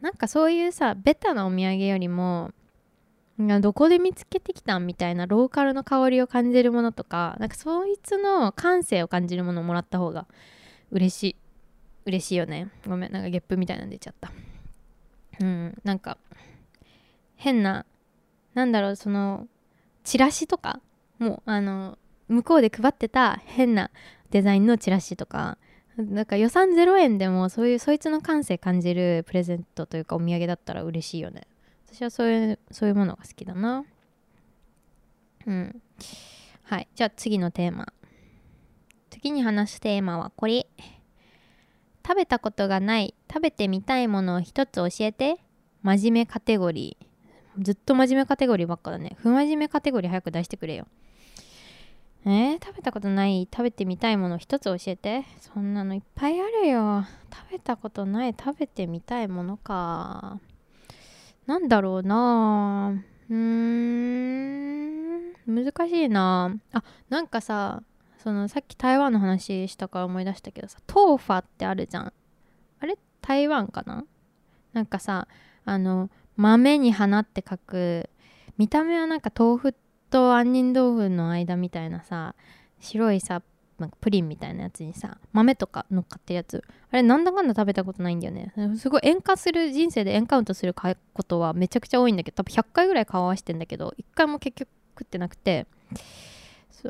[0.00, 2.50] なんかそういうさベタなお土産よりも
[3.38, 10.26] どこで見つけてきたんみたいなローカルの香りを感じるものとかなんかそいつの感性を感じるものをもらった方が
[10.90, 11.36] 嬉しい。
[12.06, 12.70] 嬉しいよね。
[12.86, 14.32] ごめんなんかゲップみたいなん出ちゃった。
[15.40, 16.18] うんなんか
[17.36, 17.86] 変な
[18.54, 19.46] なんだろうその
[20.02, 20.80] チラシとか
[21.18, 23.90] もうあの向こうで配ってた変な
[24.30, 25.58] デザインのチラシとか
[25.96, 31.46] なんか予算0円でもそういうそいつの感性感じるプレゼントというかお土産だったら嬉しいよね。
[31.90, 33.84] 私はそういうそういうものが好きだな。
[35.46, 35.82] うん。
[36.64, 36.88] はい。
[36.94, 37.92] じゃあ次のテーマ。
[39.10, 40.66] 次に話すテーマはこれ。
[42.06, 43.14] 食べたことがない。
[43.30, 45.38] 食べてみたいものを一つ教えて。
[45.82, 47.64] 真面目カテゴリー。
[47.64, 49.16] ずっと真面目カテゴリーばっかだね。
[49.18, 50.86] 不真面目カテゴリー早く出してくれよ。
[52.24, 52.28] え？
[52.56, 53.48] ー、食べたことない。
[53.50, 55.24] 食べてみたいもの一つ教えて。
[55.40, 57.04] そんなのいっぱいあるよ。
[57.32, 58.34] 食べたことない。
[58.38, 60.38] 食べてみたいものか。
[61.48, 62.92] なんだろうな。
[63.30, 65.32] うーん。
[65.46, 66.54] 難しいな。
[66.72, 67.82] あなんかさ
[68.18, 72.12] そのさっき台湾の話したから思い出したけどさトーファってあるじゃん。
[72.80, 72.98] あれ？
[73.22, 74.04] 台湾かな？
[74.74, 75.26] なんかさ
[75.64, 78.10] あの豆に花って書く
[78.58, 79.74] 見た目はなんか豆腐
[80.10, 82.34] と杏仁豆腐の間みたいなさ
[82.78, 83.40] 白いさ
[83.78, 86.64] なんかプリンみたいなやつにさ豆とか乗っかってるやつ。
[86.90, 88.52] あれなんだかんだ食べたことないんだよね。
[88.76, 94.68] すごい塩化する人生でエンカウントすることはめちゃくちゃ多いんだけど多分100回ぐらい顔合わせてんだけど1回も結局
[94.98, 95.66] 食ってなくて。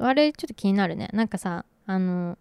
[0.01, 1.09] あれちょっと気になるね。
[1.13, 2.37] なんかさあの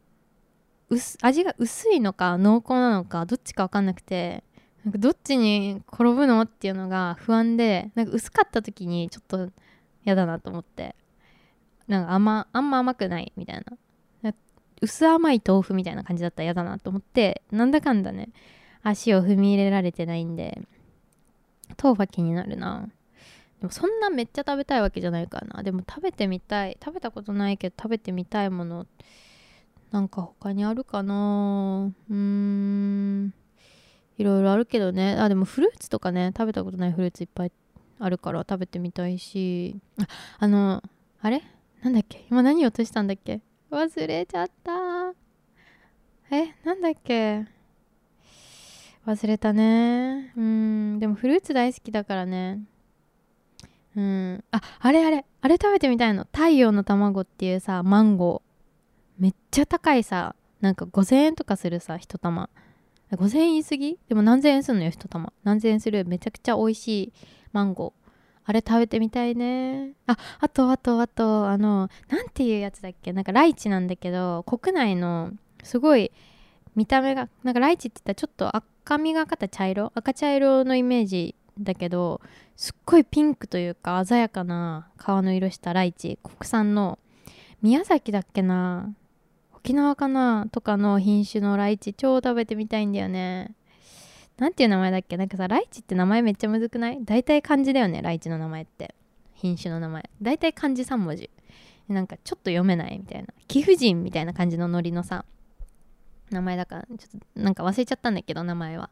[1.21, 4.43] 味が薄いのか濃厚なのかどっちか分かんなくて
[4.83, 9.49] なんかどっちに転ぶのっていうのが不安でなんか薄かった時にちょっと
[10.05, 10.95] 嫌だなと思って。
[11.87, 13.77] なんか甘あんま甘くないみたいな。
[14.81, 18.29] 薄甘い豆腐みたいな感じだったら嫌だなと思ってなんだかんだね
[18.83, 20.61] 足を踏み入れられてないんで
[21.81, 22.87] 豆腐は気になるな。
[23.59, 25.63] でもそんなめっちゃ食べたいわけじゃないかな。
[25.63, 28.85] でも食べてみたい食べたことないけど食べてみたいもの
[29.91, 31.91] なんか他にあるかな。
[32.09, 33.33] うーん。
[34.19, 35.15] いろいろあるけどね。
[35.17, 37.51] あでもフルーツとかね食べたことないフルーツいっぱい
[37.99, 39.75] あるから食べてみたいし。
[39.99, 40.07] あ
[40.37, 40.83] あの
[41.21, 41.41] あれ？
[41.81, 42.27] なんだっけ？
[42.29, 43.41] 今何落としたんだっけ？
[43.69, 45.13] 忘れちゃった。
[46.31, 47.45] えなんだっけ？
[49.05, 50.33] 忘れたね。
[50.35, 52.61] うんでもフルーツ大好きだからね。
[53.95, 54.43] うん。
[54.51, 55.25] ああれあれ。
[55.41, 56.25] あれ食べてみたいの。
[56.25, 59.21] 太陽の卵っていうさマンゴー。
[59.21, 60.35] めっちゃ高いさ。
[60.61, 62.49] なんか5000円とかするさ1玉。
[63.11, 63.99] 5000円言い過ぎ？
[64.09, 65.33] でも何千円すんのよ1玉。
[65.43, 66.05] 何千円する？
[66.05, 67.13] めちゃくちゃ美味しい
[67.53, 68.06] マンゴー。
[68.49, 69.91] あれ食べてみたいね。
[70.07, 73.11] ああとあとあとあのなんていうやつだっけ？
[73.11, 75.33] なんかライチなんだけど国内の
[75.63, 76.11] すごい
[76.75, 79.91] 見た目がなんかライチって言ったらちょっと赤みがかった茶色？
[79.93, 82.21] 赤茶色のイメージだけど
[82.55, 86.17] すっごいピンクというか鮮やかな皮の色したライチ。
[86.23, 86.97] 国産の。
[87.61, 88.93] 宮崎だっけな？
[89.53, 90.47] 沖縄かな？
[90.51, 93.55] とかの品種のライチ超食べてみたいんだよね。
[94.37, 95.17] なんていう名前だっけ？
[95.17, 96.99] なんかさライチって名前めっちゃむずくない？
[97.03, 98.93] 大体漢字だよねライチの名前って。
[99.33, 100.09] 品種の名前。
[100.21, 101.29] 大体漢字3文字。
[101.87, 102.99] なんかちょっと読めない？
[102.99, 103.29] みたいな。
[103.47, 105.25] 貴婦人みたいな感じのノリのさ
[106.29, 108.89] 名前だからちょっとなんか忘れちゃったんだけど名前は。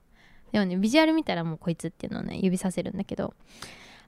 [0.52, 3.34] でもねビジュアル見たらもうこいつっていうのをね指させるんだけど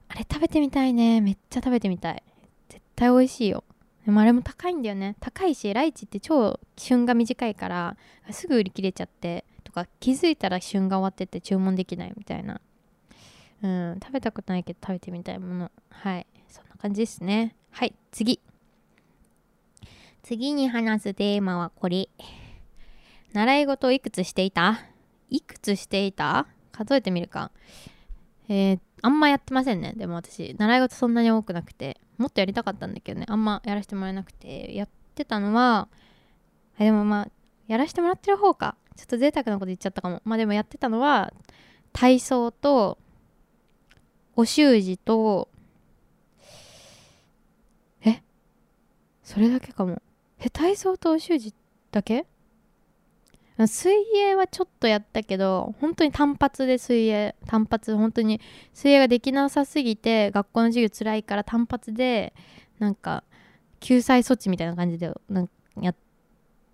[0.08, 1.20] あれ食べてみたいね。
[1.20, 2.22] めっちゃ食べてみたい。
[2.68, 3.62] 絶対美味しいよ。
[4.06, 5.16] でもあれも高いんだよね。
[5.20, 7.96] 高いしライチって超旬が短いから
[8.30, 9.44] すぐ売り切れちゃって。
[9.84, 12.60] か気づいたら旬が終わってて注文できないみたいな。
[13.62, 15.70] うん食べたことないけど食べてみたいもの。
[15.90, 16.26] はい。
[16.48, 17.54] そんな感じですね。
[17.70, 18.40] はい次。
[20.22, 22.08] 次に話すテーマはこれ。
[23.32, 24.80] 習い事をいくつしていた？
[25.28, 26.46] いくつしていた？
[26.72, 27.50] 数えてみるか。
[28.48, 29.92] えー、あんまやってませんね。
[29.96, 33.26] でも私習い事そんなに多くなくてもっとやりたかったんだけどね。
[33.28, 34.74] あんまやらせてもらえなくて。
[34.74, 35.88] やってたのは
[36.78, 37.28] でもまあ
[37.66, 38.76] やらせてもらってる方か。
[38.98, 40.20] ちょっと贅沢なこと言っちゃったかも。
[40.24, 41.32] まあでもやってたのは
[41.92, 42.98] 体操と
[44.34, 45.48] お習字と
[48.04, 48.22] え？
[49.22, 50.02] それだけかも。
[50.40, 51.54] え体操とお習字
[51.92, 52.26] だけ？
[53.68, 58.40] 水泳はちょっとやったけど本当に単発で水泳単発本当に
[58.72, 62.34] 水泳ができなさすぎて学校の授業つらいから単発で
[62.80, 63.22] なんか
[63.78, 65.94] 救済措置みたいな感じでなんかや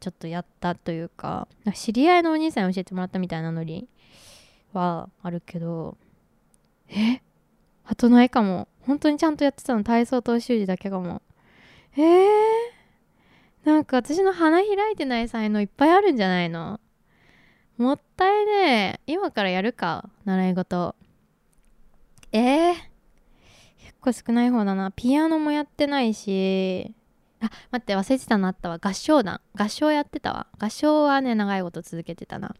[0.04, 3.88] ちょっとやったというか知り合いのお兄さんに教えてもらったみたいなノリ
[4.74, 5.96] はあるけど
[6.90, 7.22] え？
[7.86, 8.68] あとないかも。
[8.82, 11.22] 本当にちゃんとやってたの体操と習字だけかも。
[11.96, 12.26] えー、
[13.64, 16.80] なんか私の花開いてない才能いっぱいあるんじゃないの？
[17.78, 19.12] もったいねえ。
[19.12, 20.94] 今からやるか習い事。
[22.32, 22.74] えー、
[23.78, 24.90] 結構少ない方だな。
[24.90, 26.92] ピアノもやってないし。
[27.44, 28.78] あ待って忘れてたのあったわ。
[28.80, 29.40] 合唱団。
[29.54, 30.46] 合唱やってたわ。
[30.58, 32.54] 合唱はね長いこと続けてたな。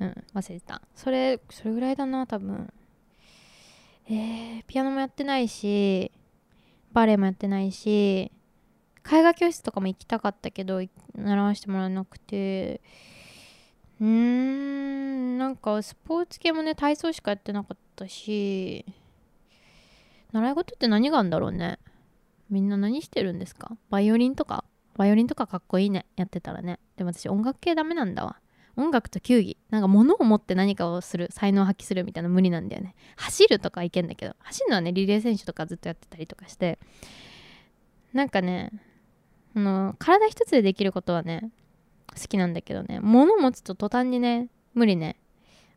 [0.00, 0.82] うん忘れてた。
[0.94, 2.72] それそれぐらいだな多分。
[4.06, 6.10] えー、ピアノもやってないし
[6.92, 8.32] バレエもやってないし
[9.08, 10.80] 絵画教室とかも行きたかったけど
[11.14, 12.80] 習わせてもらえなくて。
[14.00, 18.86] うーんなんかスポーツ系もね体操しかやってなかったし
[20.32, 21.78] 習い事って何があるんだろうね。
[22.50, 23.76] みんな何してるんですか？
[23.88, 24.64] バイオリンとか？
[24.96, 26.04] バイオリンとかかっこいいね。
[26.16, 26.78] やってたらね。
[26.96, 28.40] でも私音楽系ダメなんだわ。
[28.76, 29.56] 音楽と球技。
[29.70, 32.94] なんか物を持って何かをする才能を発揮するみたいな無理なんだよね。
[33.16, 34.34] 走るとかいけんだけど。
[34.40, 36.78] 走るのはねリレー選手とかずっとやってたりとかして。
[38.12, 38.72] なんかね
[39.54, 41.50] あの体一つでできることはね
[42.20, 43.00] 好きなんだけどね。
[43.00, 45.16] 物持つと途端にね無理ね、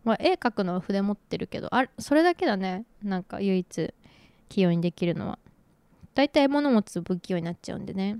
[0.04, 2.86] まあ、絵描くのは筆持ってるけどあそれだけだね。
[3.04, 3.94] なんか唯一
[4.50, 5.40] 器用にできるのは。
[6.14, 8.20] 大体物持つと不器用になっちゃうんでね。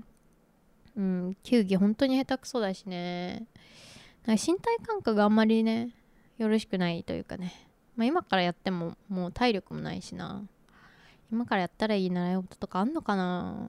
[0.96, 3.46] うん球技本当に下手くそだしね。
[4.26, 5.90] なんか身体感覚があんまりね
[6.38, 7.52] よろしくないというかね、
[7.96, 10.42] まあ、今からやってももう体力もないしな。
[11.32, 13.68] 今からやったらいい習い事とかあんのかな。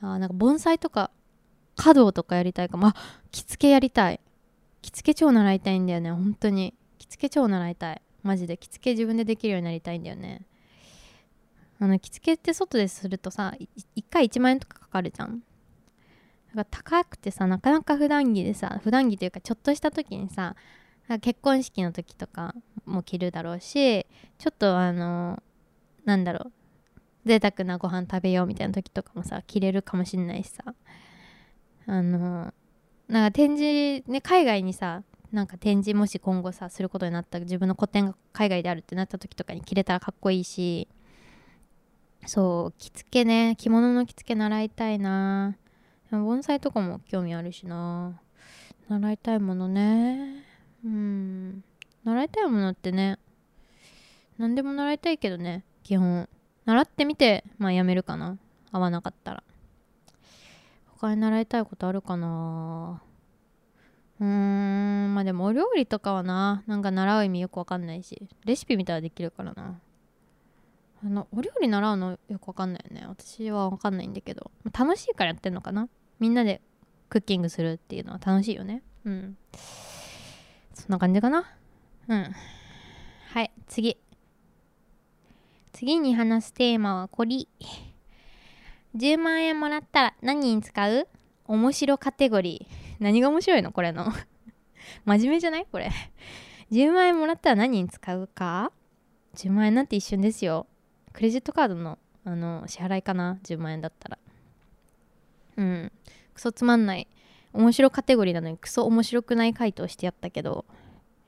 [0.00, 1.10] あなんか盆栽とか
[1.76, 2.88] 華道とかやりたいかも。
[2.88, 2.94] あ
[3.30, 4.20] 着付けやりたい。
[4.82, 6.10] 着付け超習いたいんだよね。
[6.10, 6.74] 本当に。
[6.98, 8.02] 着付け超習いたい。
[8.22, 8.56] マジで。
[8.56, 10.42] 着付け自分でできるようになりたいんだよね。
[11.82, 13.54] あの着付けって外でするとさ
[13.96, 15.42] 1回1万円とかかかるじゃん。
[16.54, 20.54] なんか高くてさなかなか普段着でさ普段着というかちょっとした時にさ
[21.22, 22.54] 結婚式の時とか
[22.84, 24.06] も着るだろうし
[24.38, 25.42] ちょっとあの
[26.04, 26.52] なんだろう
[27.24, 30.62] 贅沢なご飯食べようみたいな時とかもさ着れるかもしんないしさ。
[31.86, 32.54] あの
[33.08, 35.02] なんか展示ね海外にさ
[35.32, 40.86] なんか展示もし今後さすることになった自分の個展が海外であるってなった時とかに着れたらかっこいいし
[42.26, 45.56] そう着付けね着物の着付け習いたいな。
[46.10, 48.20] 盆栽とかも興味あるしな。
[48.88, 50.44] 習いたいものね。
[50.84, 51.64] うん。
[52.04, 53.18] 習いたいものってね
[54.38, 56.28] 何でも習いたいけどね基本。
[56.64, 58.38] 習ってみてまあやめるかな。
[58.70, 59.42] 合わなかったら。
[61.00, 63.02] 他に習いたいことあるかな。
[64.20, 66.62] うーんまあでもお料理とかはな。
[66.66, 69.80] なんか習う意味よくわかんないしレシピ見たらできるからな。
[71.04, 73.04] あのお料理習うのよくわかんないよね。
[73.08, 74.52] 私はわかんないんだけど。
[74.78, 75.88] 楽しいからやってんのかな。
[76.20, 76.62] みんなで
[77.08, 78.82] クッキングするっていうのは楽しいよね。
[79.04, 79.36] うん。
[80.74, 81.44] そんな感じかな。
[82.08, 82.32] うん。
[83.32, 83.98] はい次。
[85.72, 87.48] 次に話すテーマはこり
[88.94, 91.08] 10万円もらったら何に使う？
[91.46, 92.94] 面白カテゴリー。
[93.00, 94.12] 何が面白いのこれの。
[95.04, 95.66] 真面目じゃない？
[95.66, 95.90] これ。
[96.70, 98.70] 10万円もらったら何に使うか
[99.34, 100.68] ？10万円なんて一瞬ですよ。
[101.12, 104.18] クレジットカードのあの支払いかな？10万円だったら。
[105.56, 105.92] うん。
[106.34, 107.08] クソつまんない
[107.52, 110.64] 面白カテゴリーなのにクソ面白くない回答してやったけど。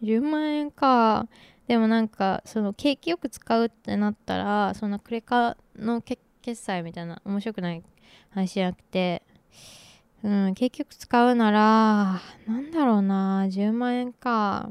[0.03, 1.29] 10万円か。
[1.67, 6.21] でもなんかその景気よく使うってなったらそんなクレカの決
[6.55, 7.83] 済みたいな面白くない
[8.31, 9.23] 話じゃなくて。
[10.23, 13.45] うん結局使うならなんだろうな。
[13.45, 14.71] 10万円か。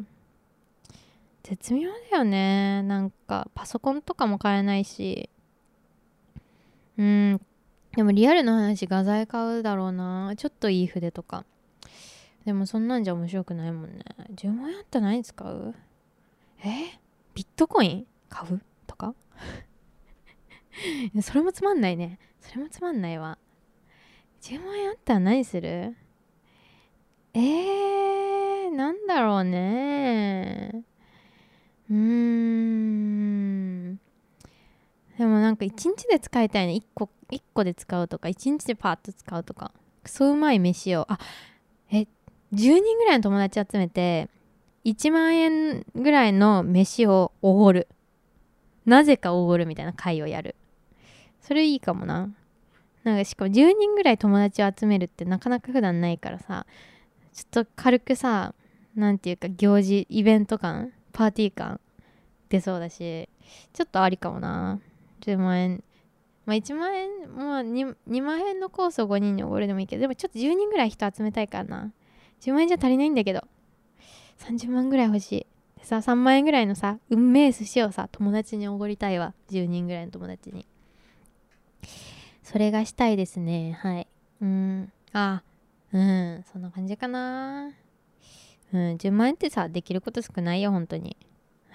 [1.44, 2.84] 絶妙だよね。
[2.84, 5.30] なんかパソコンとかも買えないし。
[6.98, 7.42] うん。
[7.96, 10.34] でもリアルな話画材買うだろうな。
[10.38, 11.46] ちょっといい筆とか。
[12.46, 14.04] でもそんなんじゃ面白くないもんね。
[14.36, 15.76] 10万円あったら何使う？
[16.64, 17.00] え？
[17.36, 18.08] ビットコイン？
[18.30, 18.62] 買う？
[18.88, 19.14] とか？
[21.22, 22.20] それもつまんないね。
[22.40, 23.38] それもつまんないわ。
[24.42, 25.96] 10万円あったら何する？
[27.34, 30.84] えー、なんだろうね。
[31.90, 34.00] うーん。
[35.18, 36.74] でもなんか1日で使いたいね。
[36.74, 39.72] 1個1個で使うとか1日でパーッと使うとか。
[40.04, 41.06] クソうまい飯を。
[41.10, 41.20] あ
[41.92, 42.08] え10
[42.54, 44.30] 人ぐらいの友達集めて
[44.86, 47.88] 1万円ぐらいの飯をおごる。
[48.86, 50.56] なぜかおごるみたいな会をやる。
[51.42, 52.30] それいいかもな。
[53.04, 56.66] なんかしかも10人ぐらい友達を集めるってなかなか普段ないからさ。
[57.34, 58.54] ちょっと軽くさ
[58.96, 61.80] 何て言うか行事イベント感パーティー感
[62.50, 63.30] 出そうだし
[63.74, 64.80] ちょっとありかもな。
[65.22, 65.84] 10万円。
[66.46, 71.92] まあ1万円まあ 2, 2万円のコースを5人におごるでもいいけどでもちょっと10人ぐらい人集めたいからな。
[72.42, 73.42] 10万円じゃ足りないんだけど。
[74.40, 75.46] 30万ぐらい欲しい。
[75.80, 79.34] でさ3万円ぐらいのさ運命寿司をさ友達におごりたいわ。
[79.50, 80.66] 10人ぐらいの友達に。
[82.44, 83.78] それがしたいですね。
[83.82, 84.08] はい。
[84.42, 84.92] うん。
[85.14, 85.44] あ
[85.94, 86.44] うん。
[86.52, 87.72] そんな感じかな。
[88.74, 91.16] うん10万円ってさできること少ないよ本当に。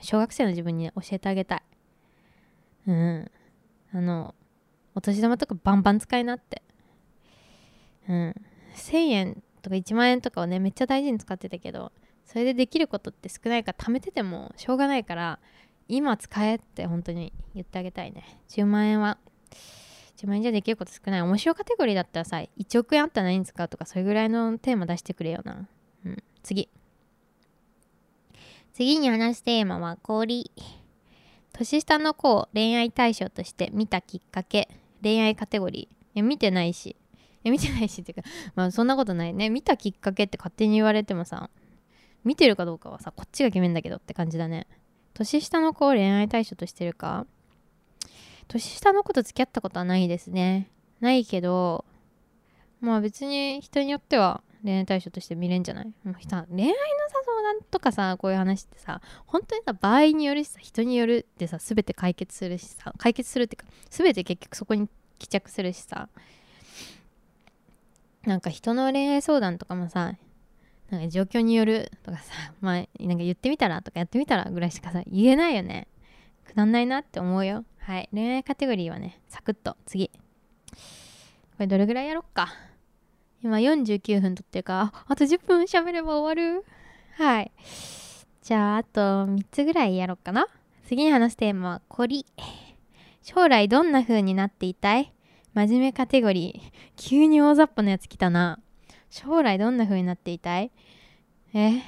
[0.01, 1.63] 小学生の自分に教えてあげたい。
[2.89, 3.31] うん。
[3.93, 4.35] あの
[4.95, 6.63] お年玉とかバンバン使いなって。
[8.09, 8.35] うん。
[8.75, 11.93] 1000円とか1万円とかをねめっちゃ大事に使ってたけど
[12.25, 15.39] それでできることって少ないから貯めててもしょうがないから
[15.89, 18.41] 今使えって本当に言ってあげたいね。
[18.49, 19.19] 10万円は。
[20.17, 21.23] 10万円じゃできること少ない。
[21.23, 25.69] 面白カテゴリーだったらさ1億円あったら何に使うとかそれぐらいのテーマ出してくれよな。
[26.05, 26.23] うん。
[26.43, 26.69] 次。
[28.79, 30.53] 次に話すテーマは氷。
[31.53, 34.69] 年下の子を恋愛対象として見たきっかけ。
[35.03, 35.95] 恋愛カテゴリー。
[35.95, 36.91] いや見てないし。
[36.91, 36.97] い
[37.43, 39.51] や見てないしっていうか まあそんなことないね。
[39.51, 41.51] 見たきっかけって勝手に言われてもさ
[42.23, 44.69] 見てるかどうかはさこっちが決めんだけどって感じだね。
[45.13, 47.27] 年下の子を恋愛対象としてるか。
[48.47, 50.71] 年下の子と付き合ったことはないですね。
[51.01, 51.85] ないけど
[52.81, 55.87] まあ別に人によっては恋愛対象として見れんじゃない？
[55.87, 56.49] もう恋愛のさ
[57.25, 64.89] 相談とかさこういう話ってさ本当にさ場合によるしさ人によるってさ全て解決するしさ解決するっていうか全て結局そこに
[65.19, 66.09] 帰着するしさ
[68.25, 70.15] なんか人の恋愛相談とかもさ
[70.91, 75.87] なんか状況によるとかさまあなんか言ってみたらとかやってみたらぐらいしかさ言えないよね。
[76.47, 77.65] くだんないなって思うよ。
[77.79, 79.77] はい恋愛カテゴリーはねサクッと。
[79.85, 80.11] 次。
[80.11, 82.49] これどれぐらいやろっか？
[83.43, 86.65] 今49分撮ってるからあと10分喋れば終わる。
[87.17, 87.53] はい。
[88.43, 90.47] じゃああと3つぐらいやろっかな。
[90.87, 92.25] 次に話すテーマは「こり」
[93.23, 95.13] 将来どんな風になっていたい？
[95.55, 96.73] 真面目カテゴリー。
[96.97, 98.59] 急に大雑把なやつ来たな。
[99.11, 100.71] 将来どんな風になっていたい？
[101.53, 101.83] え？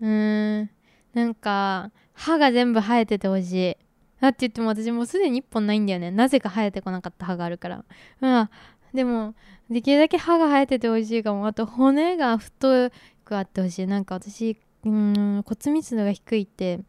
[0.00, 0.70] うーん。
[1.14, 3.76] なんか歯が全部生えててほしい。
[4.20, 6.10] だって言っても私もうすでに1本ないんだよね。
[6.10, 7.84] なぜか生えてこなかった歯があるから。
[8.20, 8.50] うん。
[8.92, 9.34] でも
[9.70, 12.90] できるだけ歯が生えててほしいかもあと骨が太
[13.24, 13.86] くあってほしい。
[13.86, 16.80] なんか私うん骨密度が低いって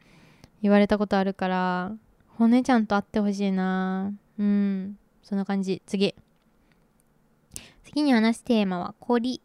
[0.62, 1.94] 言われたことあるから
[2.38, 4.12] 骨ちゃんとあってほしいな。
[4.38, 4.98] うん。
[5.24, 5.82] そんな感じ。
[5.86, 6.14] 次。
[7.84, 9.42] 次に話すテーマは「り」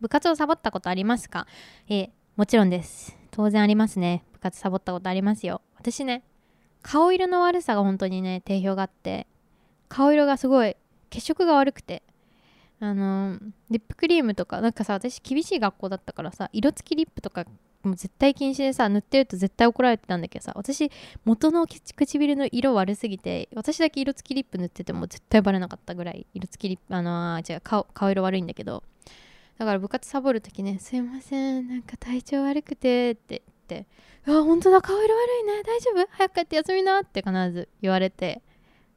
[0.00, 1.46] 部活をサボったことありますか？
[1.88, 3.16] えもちろんです。
[3.30, 4.24] 当然ありますね。
[4.32, 5.62] 部活サボったことありますよ。
[5.76, 6.24] 私ね
[6.82, 9.28] 顔色の悪さが本当にね定評があって。
[9.88, 10.76] 顔色がすごい
[11.10, 12.02] 血色が悪くて。
[12.84, 13.38] あの
[13.70, 17.44] リップクリームとかなんかさ私厳しい学校だったからさ色付きリップとか
[17.84, 20.90] もう絶対禁止でさ塗ってると絶対怒られてたんだけどさ私
[21.24, 28.82] 元の唇の色悪すぎて私だけ色付きリップ塗ってても絶対バレなかったぐらい色付きリップあのー、違う顔顔色悪いんだけど
[29.58, 33.86] だから部活サボる時ね「すいませんなんか体調悪くて」って言って
[34.26, 36.08] 「あ本当だ顔色悪いね大丈夫？
[36.10, 38.42] 早く帰って休みな」って必ず言われて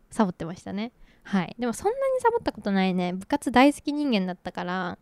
[0.10, 0.92] サボってましたね。
[1.26, 1.56] はい。
[1.60, 3.14] でもそんなにサボったことないね。
[3.14, 4.98] 部活大好き人間だったから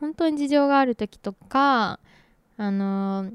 [0.00, 2.00] 本当に事情がある時とか
[2.56, 3.32] あのー、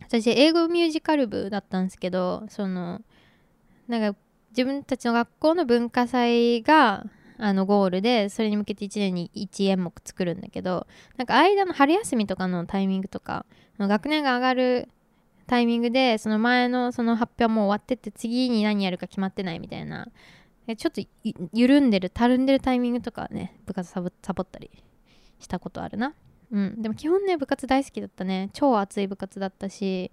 [0.00, 3.00] 私英語ミュージカル部だったんですけどその
[3.88, 4.18] なんか
[4.50, 7.06] 自分たちの学校の文化祭が
[7.38, 10.86] あのゴールでそれに向けて1年に1演目作るんだけど
[11.16, 13.46] なんか間の春休みとかのタイミングとか
[13.78, 14.88] 学年が上がる
[15.46, 20.08] タイミングでその前のその発表も終わってって次に何やるか決まってないみたいな
[20.76, 21.00] ちょっと
[21.52, 24.70] 緩んでるたるんでるタイミングとかはね部活サボったり
[25.38, 26.14] したことあるな。
[26.50, 28.50] うん、でも基本ね部活大好きだったね。
[28.52, 30.10] 超熱い部活だったし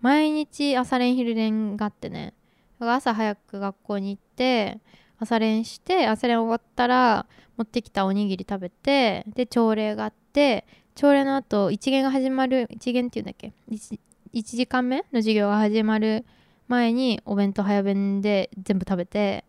[0.00, 2.34] 毎日朝練昼練があってね。
[2.78, 4.80] 朝早く学校に行って
[5.18, 7.26] 朝練して朝練終わったら
[7.56, 13.98] 持ってきたおにぎり食べてで朝礼があって朝礼の後一限が始まる一限っていうんだっけ？1,
[14.34, 16.26] 1時間目の授業が始まる
[16.68, 19.44] 前にお弁当早弁で全部食べて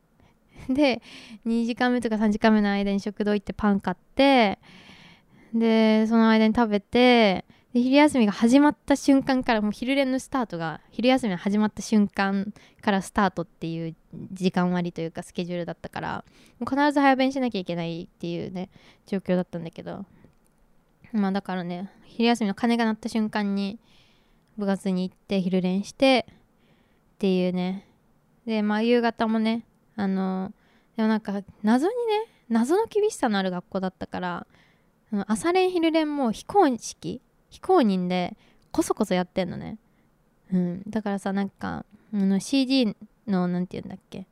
[0.74, 1.02] で
[1.46, 4.60] 2時間目とか3時間目の間に食堂行ってパン買って
[5.54, 13.96] でその間に食べてで昼休みが始まった瞬間からもう昼練のスタートが昼休みが始まった瞬間からスタートっていう
[14.32, 16.26] 時間割というかスケジュールだったから
[16.60, 18.70] もう必ず早弁しなきゃいけないっていうね
[19.06, 20.06] 状況だったんだけど。
[21.14, 23.80] まあだからね昼休みの鐘が鳴った瞬間に
[24.58, 27.88] 部活に行って昼練してっていうね。
[28.46, 29.66] でまあ夕方もね
[29.98, 30.54] あの
[30.96, 34.48] でもなんか謎にね謎の厳しさのある学校だったから
[35.28, 38.38] 朝練昼練も非公式非公認で
[38.72, 39.78] こそこそやってんのね、
[40.54, 42.96] うん、だからさなんかあの CD
[43.28, 44.28] の何て言うんだっけ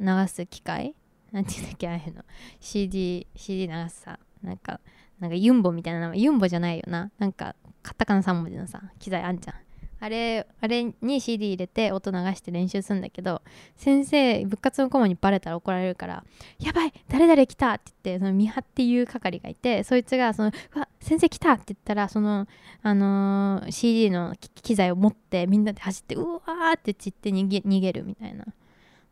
[0.00, 0.94] 流す機械
[1.32, 2.24] なんて言うんだっけああいうの。
[2.60, 4.80] CD, CD 流すさなんか
[5.20, 7.10] なんかユンボみたいなユンボじゃないよな。
[7.18, 9.56] なんかカタカナ3文字のさ機材あんじゃん。
[10.00, 13.42] あれあれに CD 入れて音流して練習するんだけど
[13.76, 16.24] 先生部活の顧問にバレたら怒られるから
[16.58, 22.48] 「やばい誰々来た!」って言ってその見張っていう係がいてそいつがその「わ先生来た!」って言ったらその、
[22.82, 26.40] あのー、CD の機材を持ってみんなで走ってうわ
[26.74, 28.52] って散って逃げ逃げるみたいなこ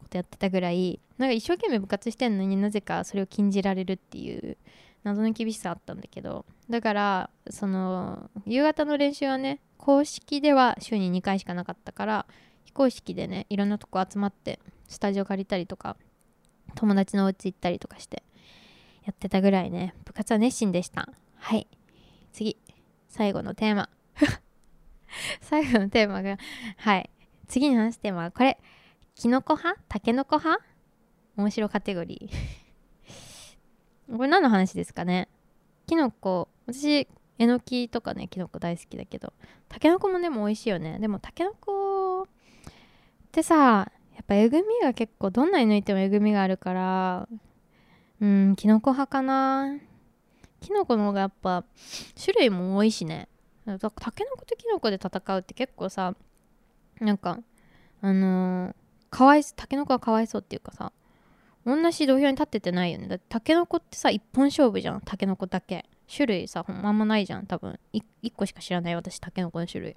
[0.08, 4.56] とやってたぐらいなんか一生懸命部活してんのになぜかそれを禁じられるっていう
[5.04, 12.26] 謎の厳しさあったんだけどだからその夕方の練習はね公式では週に2回しかなかったから
[12.64, 15.96] 非公式でねいろんなとこ集まってスタジオ借りたりとか
[16.74, 18.22] 友達のお家行ったりとかして
[19.04, 21.08] やってたぐらいね部活は熱心でした。
[21.36, 21.66] はい。
[22.32, 22.58] 次。
[23.08, 23.88] 最後のテーマ。
[25.40, 26.36] 最後のテーマが
[26.76, 27.10] はい。
[27.46, 28.58] 次に話すテーマはこれ。
[29.14, 29.80] キノコ派？
[29.88, 30.62] タケノコ派？
[31.36, 32.67] 面白カテゴリー。
[34.10, 35.28] これ何の話ですかね？
[35.86, 36.48] キノコ。
[36.66, 37.06] 私
[37.38, 39.32] えのきとかねきのこ大好きだけど。
[39.68, 40.98] たけのこもでも美味しいよね。
[40.98, 42.26] でもたけのこっ
[43.30, 43.56] てさ
[44.14, 47.28] やっぱえぐみが結構どんなに抜いてもえぐみがあるから。
[48.20, 49.78] うんきのこ派かな。
[50.60, 51.64] きのこの方がやっぱ
[52.20, 53.28] 種類も多いしね。
[53.64, 53.78] た
[54.12, 56.14] けのこときのこで戦うって結構さ
[57.00, 57.38] なんか
[58.00, 58.74] あのー、
[59.10, 60.90] かわいたけのこはかわいそうっていうかさ
[61.68, 63.08] 同じ土俵に立っててないよね。
[63.08, 65.02] だってたけのこってさ一本勝負じゃん。
[65.02, 65.84] たけのこだけ。
[66.10, 67.78] 種類さあんまないじゃん多分。
[67.92, 69.96] 1, 1個しか知らない私タケノコの種類。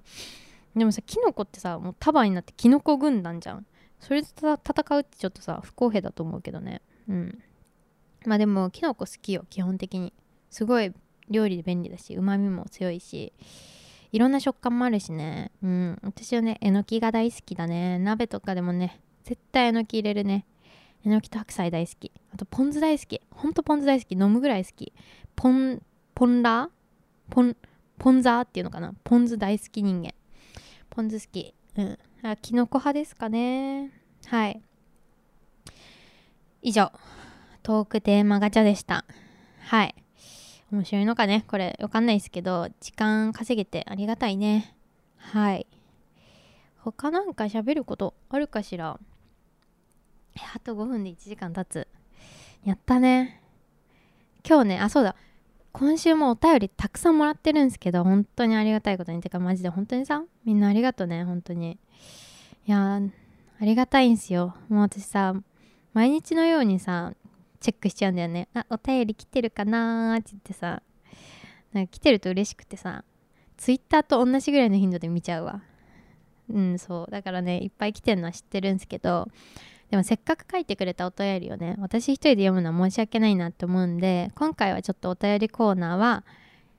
[0.76, 3.66] でもさキノコってさもう束になってキノコ軍団じゃん。
[3.98, 6.82] それと戦うってちょっとさ不公平だと思うけどね。
[7.08, 7.42] うん。
[8.26, 10.12] まあでもキノコ好きよ基本的に。
[10.50, 10.92] すごい
[11.30, 13.32] 料理で便利だしうまみも強いし
[14.12, 15.50] いろんな食感もあるしね。
[15.62, 15.98] うん。
[16.02, 17.98] 私はねえのきが大好きだね。
[17.98, 20.44] 鍋とかでもね絶対えのき入れるね。
[21.04, 22.12] えのきと白菜大好き。
[22.32, 23.20] あとポン酢大好き。
[23.30, 24.12] ほんとポン酢大好き。
[24.12, 24.92] 飲むぐらい好き。
[25.34, 25.82] ポン
[26.14, 26.70] ポンラー？
[27.30, 27.56] ポン
[27.98, 28.94] ポンザーっていうのかな？
[29.04, 30.12] ポン酢大好き人間。
[30.90, 31.54] ポン酢好き。
[31.76, 31.98] うん。
[32.22, 33.90] あキノコ派ですかね。
[34.26, 34.60] はい。
[36.62, 36.92] 以上。
[37.62, 39.04] トークテーマガチャでした。
[39.60, 39.94] はい。
[40.72, 41.44] 面白いのかね？
[41.48, 44.74] これわかんないですけど時間稼げてありがたいね。
[45.18, 45.66] はい。
[46.78, 48.98] 他なんか喋ることあるかしら？
[50.54, 51.88] あと5分で1時間経つ。
[52.64, 53.40] やったね。
[54.46, 55.16] 今日ねあそうだ。
[55.72, 59.22] 今週もお便りたくさんもらってるんですけど本当にありがたいことに。
[59.22, 61.78] てかマジで本当にさみんなありがとうね本当に。
[62.66, 64.54] いやありがたいんすよ。
[64.68, 65.34] もう私さ
[65.94, 67.14] 毎日のようにさ
[67.60, 68.48] チェックしちゃうんだよね。
[68.52, 70.82] あお便り来てるかなーって言ってさ
[71.72, 73.04] なんか来てると嬉しくてさ
[73.56, 75.62] ツイッターと同じぐらいの頻度で見ちゃうわ。
[76.50, 77.10] うんそう。
[77.10, 79.28] だからねいっぱい来てるのは知ってるんですけど
[79.92, 86.24] でもせっかく書いてくれたお便りをね私一人で読むのは申し訳ないなって思うんで今回はちょっとお便りコーナーは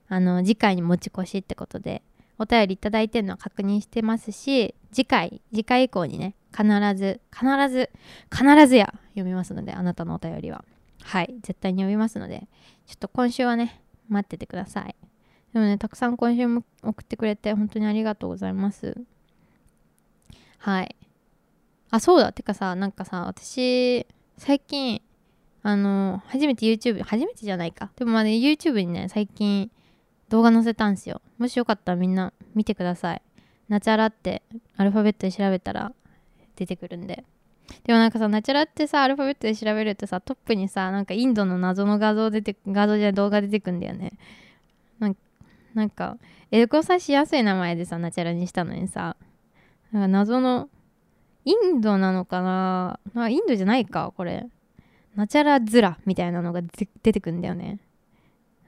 [0.08, 2.02] あの次回に持ち越しってことで
[2.40, 7.92] お便りいいてるのは確認してますし次回次回以降にね必ず必ず
[8.32, 10.66] 必ずや読みますのであなたのお便りは。
[11.04, 12.48] はい絶対に読みますので
[12.88, 14.96] ちょっと今週はね待っててください。
[15.54, 18.98] でもねたくさん今週も送ってくれて本当にありがとうございます。
[20.58, 20.96] はい。
[21.94, 22.34] あそうだ。
[22.34, 24.08] てかさなんかさ私
[24.40, 25.00] 最近
[25.62, 27.92] あの初めて YouTube 初めてじゃないか。
[27.96, 29.70] でもまだ YouTube にね最近
[30.30, 31.22] 動画載せたんすよ。
[31.38, 33.22] もしよかったらみんな見てください。
[33.70, 34.42] ナチャラって
[34.76, 35.94] アルファベットで調べたら
[36.56, 37.24] 出てくるんで。
[37.84, 44.14] でもなんかさナチュラってさアルファベットで調べるとさトップにさなんかインドの謎の画像出て画像じゃ動画出てくんだよね。
[45.76, 46.18] なんか
[46.50, 49.16] エゴサしやすい名前でさナチャラにしたのにさ
[49.92, 50.70] なんか謎の
[51.46, 53.00] インドなのかな？
[53.16, 54.48] あインドじゃないかこれ。
[55.16, 56.62] ナチャラズラみたいなのが
[57.04, 57.80] 出てくんだよね。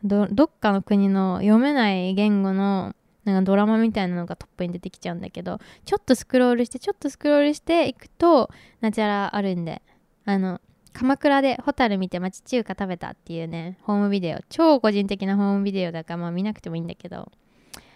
[0.04, 8.52] どどっかの国の読めない言語のなんかドラマみたいなのがトップに出てきちゃうんだけどちょっとスクロールしてちょっとスクロールしていくと
[8.82, 9.82] ナチャラあるんで。
[10.26, 10.62] あの
[10.94, 14.40] 鎌倉でホタル見て町中華食べたっていうねホームビデオ。
[14.50, 17.32] 超個人的なホームビデオだからまあ見なくてもいいんだけど。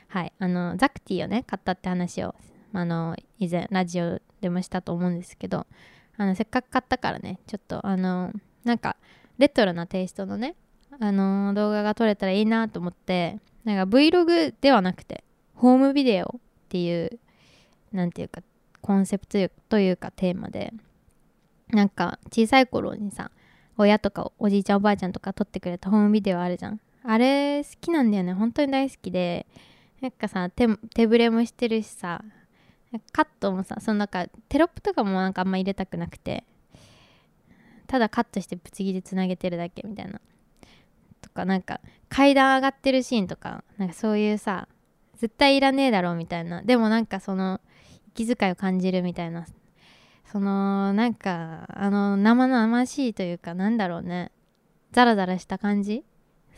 [0.07, 0.34] はい。
[0.39, 2.34] あのザクティをね買ったって話を
[2.74, 5.65] あの以前ラジオでもしたと思うんですけど
[6.17, 8.32] あのせっかく買ったからねちょっとあの
[8.63, 8.95] なんか
[9.38, 10.55] レトロなテイストのね
[10.99, 15.24] あの動画が撮れたらいいなと思ってなんか Vlog ではなくて
[15.55, 16.39] ホームビデオっ
[16.70, 17.20] ていう
[17.91, 18.41] 何ていうか
[18.82, 19.38] コンセプト
[19.70, 20.74] というかテーマで
[21.70, 23.32] なんか小さい頃にさ
[23.78, 26.82] 親とかおじいちゃんおばあちゃんとか撮ってくれたホームビデオあるじゃん。
[27.03, 28.34] あれ好きなんだよね。
[28.34, 29.47] 本当に大好きで
[30.01, 32.24] なんかさ手手ぶれもしてるしさ
[33.12, 36.44] カットもさそのなんかテロップとかもなんかあんま入れたくなくて
[37.88, 40.22] ただカットしてぶつ切りつなげてるだけみたいな。
[41.22, 44.68] とかなんか階段上がってるシーンとかなんかそういうさ
[45.18, 46.62] 絶対いらねえだろうみたいな。
[46.62, 47.60] でもなんかその
[48.16, 49.46] 息遣いを感じるみたいな。
[50.32, 54.32] そのなんかあの生々しいというかなんだろうね。
[54.92, 56.04] ザラザラした感じ。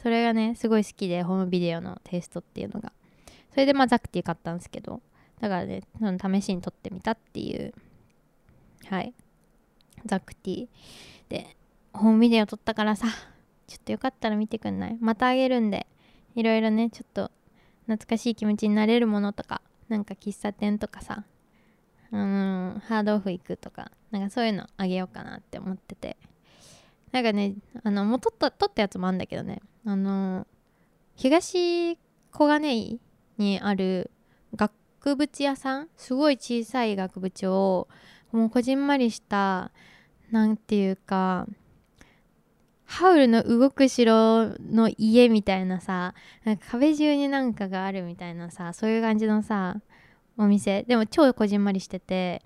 [0.03, 2.91] それがねすごい好きでホームビデオのテイストっていうのが。
[3.51, 5.01] それでまあザクティ買ったんですけど。
[5.41, 7.73] だからねその試しに撮ってみたっていう
[8.85, 9.13] はい
[10.05, 10.67] ザクティ
[11.27, 11.57] で
[11.91, 13.07] ホームビデオ撮ったからさ
[13.67, 14.97] ちょっとよかったら見てくんない？
[15.01, 15.87] またあげるんで
[16.35, 17.31] いろいろねちょっと
[17.87, 21.25] 懐かしい気持ちになれるものとかなんか喫茶店とかさ
[22.11, 26.17] うんハードオフ行くとかなんかそういうのあげようかなって思ってて。
[27.11, 30.47] なんかねあのもう撮った撮ったやつもあるんだけどねあの
[31.17, 31.97] 東
[32.31, 33.01] 小金井
[33.37, 34.11] にある
[34.55, 34.71] 学
[35.03, 37.87] 額縁屋さんすごい小さい額縁を
[38.31, 39.71] もうこじんまりした
[40.29, 41.47] なんていうか
[42.85, 46.13] ハウルの動く城の家みたいなさ
[46.69, 49.81] 壁中になんかがあるみたいなさそういう感じのさ
[50.37, 50.83] お店。
[50.83, 52.41] でも超こじんまりしてて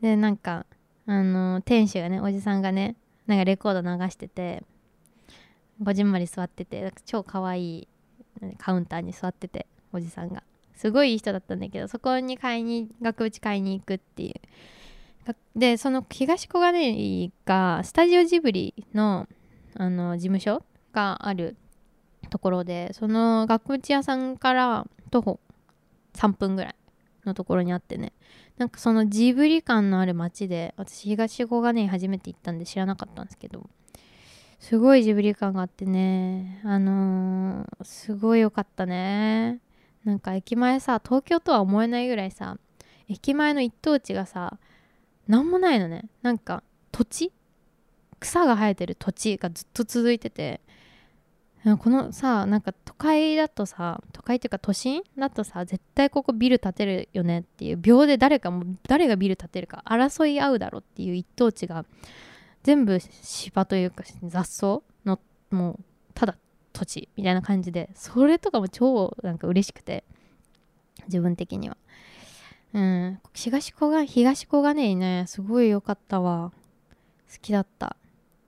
[0.00, 0.66] でなんか
[1.06, 2.96] あの店主がねおじさんがね
[3.26, 4.62] なんかレコード流してて
[5.84, 7.88] こじんまり座ってて超かわいい
[8.58, 10.42] カウンターに座ってておじさんが。
[10.80, 14.34] すごいいい人だったんだけどそこに買いに額縁買いに行くっていう。
[15.54, 19.28] でその東小金井がスタジオジブリの
[19.74, 20.64] あの事務所
[20.94, 21.56] がある
[22.30, 25.40] ところでその額縁屋さんから徒歩
[26.14, 26.74] 3分ぐらい
[27.26, 28.14] のところにあってね。
[28.56, 33.68] なんかそのジブリ感のある街で私東小金井初めて行ったんで知らなかったんですけど
[34.58, 36.62] すごいジブリ感があってね。
[36.64, 39.60] あのー、すごい良かったね。
[40.04, 42.56] なんか駅前さ東京とは思えないぐらいさ
[43.08, 44.58] 駅前の一等地がさ
[45.26, 46.04] 何もないのね。
[46.22, 47.32] なんか土地
[48.18, 50.60] 草が生えてる土地がずっと続いてて
[51.78, 61.84] このさなんか都会だとさ都会っていうか都心だとさ絶対ここビル建てるよねっていう秒で誰かも誰がビル建てるか争い合うだろっていう一等地が
[62.62, 65.20] 全部芝というか雑草の
[65.50, 65.84] もう
[66.80, 70.02] 土地みたいな感じでそれとかも超なんか嬉しくて
[71.06, 71.76] 自分的には。
[72.72, 73.20] うん。
[73.34, 76.52] 東小金東小金井ねすごい良かったわ。
[77.30, 77.96] 好きだった。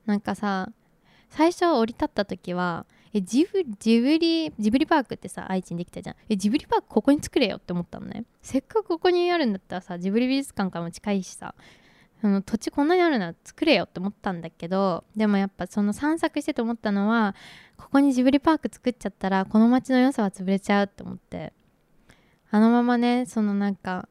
[0.06, 0.70] なんかさ
[1.28, 6.16] 最初降り立った時はえジブジブリジブリパークってさ愛知にできたじゃん。
[6.30, 8.24] えジブリパークここに作れよって思ったのね。
[8.40, 11.54] せっかくここにあるんだったらさジブリ美術館からも近いしさ
[12.22, 17.34] その土地こんなにあるなら作れよって思ったんだけどでもやっぱその散策してて思ったのは
[17.82, 21.52] ここにジブリパーク作っちゃったらこの街の良さは潰れちゃうって思って。
[22.50, 24.08] あのままねそのなんか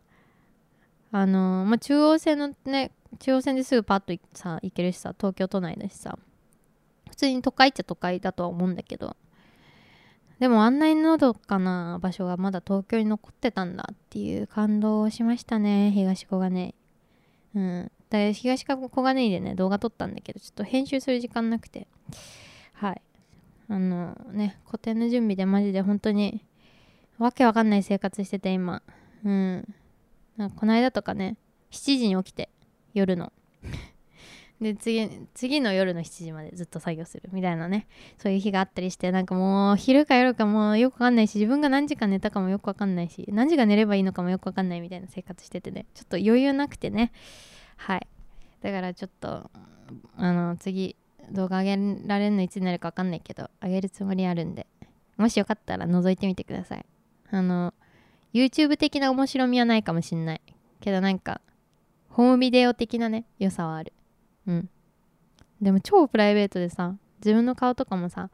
[1.12, 6.18] あのー、まあ、中央線のね中央線ですぐパッとさ行けるしさ東京都内だしさ
[7.10, 9.16] 普通に都会っちゃ都会だとは思うんだけど。
[10.40, 16.70] でもあんなにのどかな場所がまだ東京に残ってたんだっていう感動をしましたね東小金
[17.54, 17.60] 井。
[17.60, 17.92] うん。
[18.10, 21.88] で東小金井でね動画撮ったんだけどちょっと編集する時間なくて。
[22.74, 23.02] はい。
[23.72, 26.46] あのね古典の準備でマジで本当に
[27.18, 28.84] わけわかんない生活してて今。
[29.24, 29.76] うん。
[30.58, 31.38] この間とかね
[31.72, 32.50] 7時に起きて
[32.94, 33.32] 夜の。
[34.60, 37.30] で次次の夜の7時までずっと作業する。
[37.32, 37.88] みたいなね。
[38.18, 45.86] そういう日があったりしてなんかもう昼か夜かもうよくわかんないし自分が何時間寝たかもよくわかんないし何時間寝ればいいのかもよくわかんないみたいな生活しててね。
[45.94, 47.14] ちょっと余裕なくてね。
[47.78, 48.08] はい。
[48.62, 49.50] だからちょっと
[50.18, 50.98] あの次
[51.32, 54.68] 動画上げられるのいつになるかわかんないけど上げるつもりあるんで。
[55.18, 56.86] もしよかったら覗いてみてください。
[57.30, 57.74] あの
[58.34, 60.42] YouTube 的な面白みはないかもしんない。
[60.80, 61.42] けどなんか
[62.10, 63.94] ホームビデオ的なね良さはある。
[64.48, 64.70] うん。
[65.62, 68.32] でも超プライベートでさ自分の顔とかもさ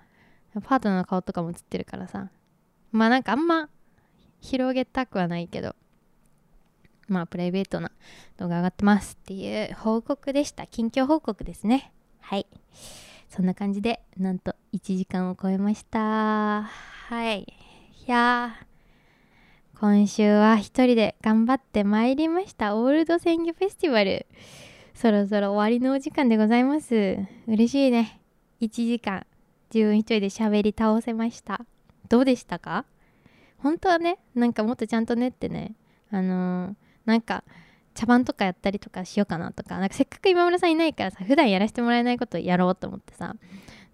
[0.63, 2.29] パートナーの顔とかも映ってるからさ
[2.91, 3.69] まあなんかあんま
[4.39, 5.75] 広げたくはないけど
[7.09, 7.91] まあプライベートな
[8.37, 10.67] 動画上がってますっていう報告でした。
[10.67, 11.91] 近況報告ですね。
[12.29, 12.45] はい。
[13.29, 16.63] そんな感じでなんと1時間を超えました。
[16.63, 17.43] はい。
[18.05, 18.53] いや
[19.79, 22.75] 今週は一人で頑張ってまいりました。
[22.75, 24.25] オールド鮮魚フェスティバル。
[24.93, 27.17] そろそろ終わりのお時間でございます。
[27.47, 28.19] 嬉しいね。
[28.59, 29.25] 1時間、
[29.73, 31.65] 自分一人で喋り倒せました。
[32.09, 32.83] どうでしたか？
[33.59, 35.75] 本当はね、なんかもっとちゃんとねってね、
[36.11, 36.75] あのー、
[37.05, 37.45] なんか、
[37.97, 43.35] 茶番とかやったりとかしようかなとか、なんかせっかく今村さんいないからさ、普段やらせてもらえないことやろうと思ってさ、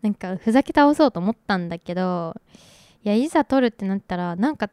[0.01, 2.35] なんかふざけ倒そうと思ったんだけど、
[3.05, 4.69] いや、いざ撮るってなったら、なんか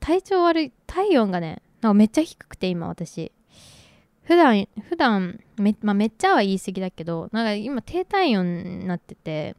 [0.00, 3.30] 体調悪い、体温がね、なんかめっちゃ低くて今私。
[4.22, 9.56] 普段普段め,、まあ、めっちゃは言い過ぎだけどなんか今低体温になってて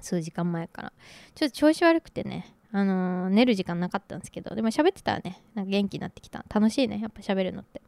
[0.00, 0.92] 数時間前から
[1.34, 6.44] ちょっと調子悪くてねあのー、寝る時間なかったんですけどでも喋ってたらねなんか元気になってきた。
[6.48, 7.82] 楽しいねやっぱ喋るのって。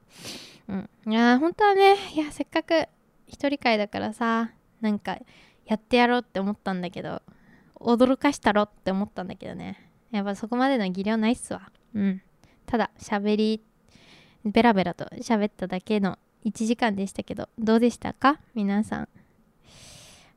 [0.68, 0.90] うん。
[1.06, 2.88] いや本当はねいやせっかく
[3.26, 5.18] 一人会だからさなんか
[5.66, 7.22] やってやろうって思ったんだけど
[7.76, 9.88] 驚かしたろって思ったんだけどね。
[10.10, 11.70] やっぱそこまでの技量ないっすわ。
[11.94, 12.22] うん。
[12.66, 13.62] ただ喋り
[14.44, 18.40] ベラベラと喋っただけの1時間でしたけどどうでしたか？
[18.54, 19.08] 皆さん。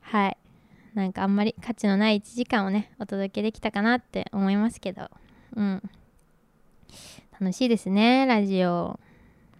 [0.02, 0.38] はい。
[0.96, 5.10] なんかあんまり価値のない1時間をねお届けできたかなって思いますけど。
[5.56, 5.84] うん。
[7.40, 9.00] 楽しいですねラジオ。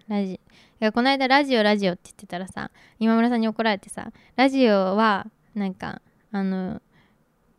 [0.08, 0.40] ラジい
[0.80, 5.26] やこの間ラジオラジオって言ってたらさ今村さんに怒られてさラジオは
[5.56, 6.82] なんかあの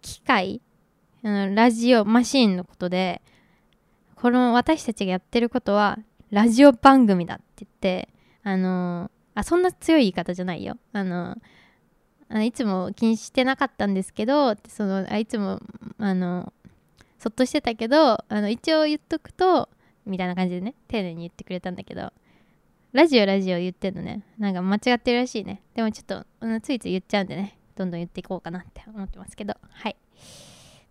[0.01, 0.61] 機械
[1.24, 3.20] あのラジオマシーンのことで
[4.14, 5.99] この私たちがやってることは
[6.31, 8.09] ラジオ番組だって言って
[8.43, 10.79] あのあそんな強い言い方じゃないよ。
[10.93, 11.37] あの
[12.29, 15.61] あいつも気にしてなかったんですけどそのあいつも
[15.99, 16.53] あの
[17.18, 19.68] そっとしてたけどあの一応言っとくと
[20.05, 22.12] みたいな感じでね丁寧に言ってくれたんだけど
[22.97, 24.22] ラジオラジオ言ってんのね。
[24.39, 25.61] なんか間違ってるらしいね。
[25.74, 26.24] でもちょっと
[26.62, 29.55] ついつい言っちゃうんでねどんどん言っていこうかなって思ってますけど。
[29.68, 29.97] はい、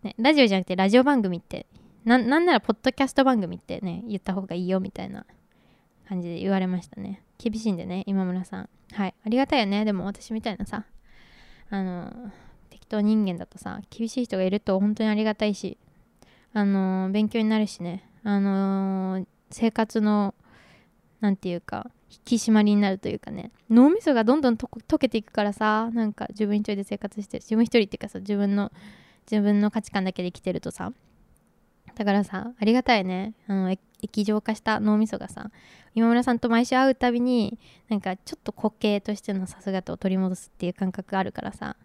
[0.04, 1.66] ね、ラジオじゃなくてラジオ番組って
[2.04, 5.26] ななんならポッドキャスト番組ってね言った方がいいよみたいな
[6.08, 7.24] 感じで言われましたね。
[7.40, 8.70] 厳しいんでね今村さん。
[8.92, 9.16] はい。
[9.26, 10.86] ありがたいよねでも私みたいなさ。
[11.70, 12.32] あの
[12.70, 15.78] 適当人間だとさ厳しい人がいると本当にありがたいし
[16.54, 18.10] あの勉強になるしね。
[18.24, 20.34] あの生活の
[21.20, 23.52] 何て言うか引き締まりになるというかね。
[23.70, 28.72] 脳みそがどんどん溶けていくからさなんか自分一人で生活して自分一人っていうかさ自分の
[29.30, 30.92] 自分の価値観だけで生きてるとさ。
[31.96, 33.34] だからさありがたいね。
[33.48, 35.52] あの液状化した脳みそがさ
[35.94, 37.58] 今村さんと毎週会うたびに
[37.90, 41.76] なんかちょっと固形としてのさすがとを取り戻すっていう感覚があるからさ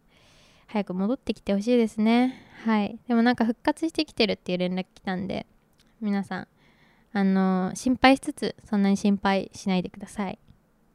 [0.67, 2.47] 早く戻ってきてほしいですね。
[2.65, 2.99] はい。
[3.09, 5.47] でもなんか復活してきてるっていう連絡来たんで
[6.01, 6.49] 皆さん
[7.13, 10.39] あの心配しつつそんなに心配しないでください。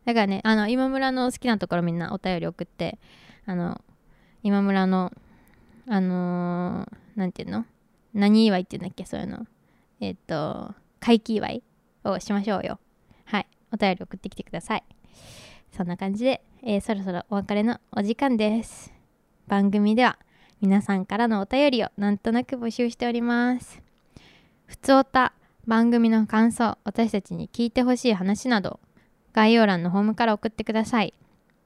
[0.06, 3.00] だからねあの今村の好きなところみんなお便り送って
[3.46, 3.82] あの
[4.44, 5.12] 今村の
[5.88, 7.66] あの何、て言うの？
[8.14, 9.06] 何祝いって言うんだっけ？
[9.06, 9.46] そういうの。
[10.00, 10.74] えっ、と
[11.06, 11.64] 回帰祝い
[12.04, 12.80] をしましょうよ。
[13.26, 13.48] はい。
[13.72, 14.84] お便り送ってきてください。
[15.72, 18.92] そんな感じで、えー、そろそろお別れのお時間です。
[19.46, 20.18] 番組では
[20.62, 23.84] 皆さんからのお便りをなんとなく募集しております。
[24.66, 25.34] ふつおた
[25.68, 28.80] 番組の感想私たちに聞いてほしい話など
[29.32, 31.14] 概要欄のホームから送ってください。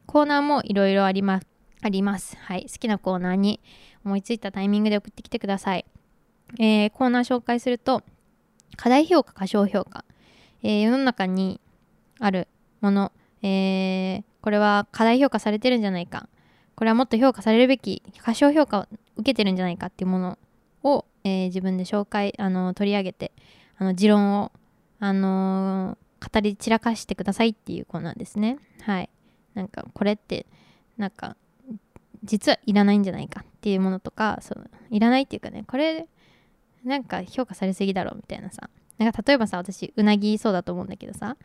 [0.06, 1.48] コーナーもいろいろあります
[1.82, 2.36] あります。
[2.42, 2.66] はい。
[2.70, 3.62] 好きなコーナーに
[4.04, 5.86] 思いついたタイミングで送ってきてください、
[6.60, 8.04] えー、コーナー紹介すると
[8.78, 10.06] 課題評価過小評価、
[10.64, 11.60] えー、世の中に
[12.20, 12.48] ある
[12.82, 13.12] もの、
[13.42, 16.30] えー、これは過大評価されてるんじゃないか。
[16.76, 20.38] これはもっと評価されるべき過小評価を受けてるんじゃないかっていうもの
[20.84, 23.34] を、えー、自分で紹介あの取り上げて
[23.78, 24.52] あの持論を、
[25.00, 28.58] あの、語り散らかしてくださいっていうコーナーですね。
[28.82, 29.10] はい。
[29.54, 30.46] なんかこれって
[30.98, 31.36] なんか
[32.24, 36.08] 実はいらないんじゃないかっていうものとかそういらないっていうかねこれ
[36.84, 38.70] なんか評価されすぎだろみたいなさ。
[38.98, 41.38] なんか例えばさ私うなぎそうだと思うんだけどさ。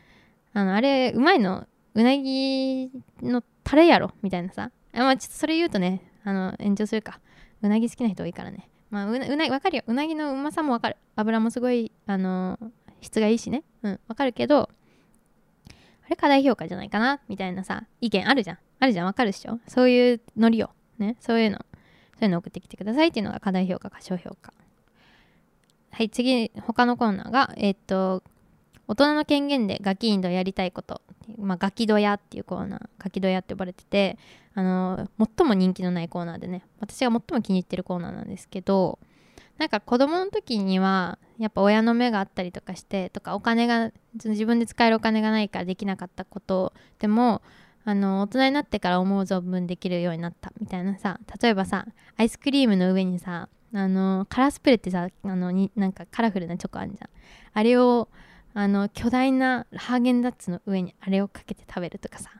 [0.52, 2.90] あのあれうまいのうなぎ
[3.22, 4.70] のタレやろみたいなさ。
[4.92, 7.20] あまあちょっとそれ言うとねあの炎上するか。
[7.62, 8.68] うなぎ好きな人多いからね。
[8.90, 9.82] まあうなうなわかるよ。
[9.86, 10.96] うなぎのうまさもわかる。
[11.16, 12.58] 油もすごいあの
[13.00, 13.64] 質がいいしね。
[13.82, 14.70] うんわかるけど
[16.06, 18.58] あれ過大評価じゃないかなみたいなさ意見あるじゃん。
[18.80, 19.06] あるじゃん。
[19.06, 19.58] わかるっしょ？
[19.66, 21.58] そういうノリをねそういうの。
[22.14, 24.52] そういうの送ってきてくださいっていうのが過大評価か小評価。
[25.94, 28.24] はい次他のコーナーがえ、っと
[28.88, 31.00] 大人の権限でガキインドやりたいこと
[31.38, 34.18] まあ、ガキドヤっていうコーナーガキドヤって呼ばれてて
[34.54, 38.98] あの最も人気のないコーナーでね私が最も気に入ってるコーナーなんですけど
[39.56, 43.90] なんか子供の時にはやっぱ親の目があったりとかしてとかお金が
[44.22, 47.40] 自分で使えるお金がないからできなかったことでも
[47.84, 51.86] あの大人になってから思う存分できるようになったみたいなさ例えばさ
[52.16, 57.10] アイスクリームの上にさあのカラースプレーってさあのになんかカラフルなチョコあるじゃん。
[57.52, 58.08] あれを
[58.54, 62.30] あの巨大なハーゲンダッツの上にあれをかけて食べるとかさ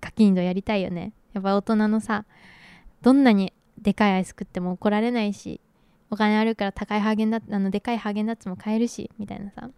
[0.00, 1.12] ガキンドやりたいよね。
[1.34, 2.24] やっぱ大人のさ
[3.02, 5.60] どんなにでかいアイス食っても怒られないし
[6.10, 9.68] お金あるから高いハーゲンダッツあのでかいハーゲンダッツも買えるしみたいなさ。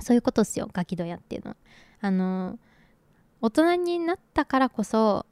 [0.00, 1.56] そういうことっすよガキドヤっていうのは。
[2.00, 2.58] あの
[3.40, 5.24] 大人になったからこそ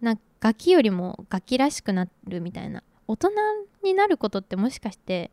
[0.00, 2.84] なガキよりもガキらしくなるみたいな。
[3.06, 3.30] 大人
[3.82, 5.30] になることってもしかして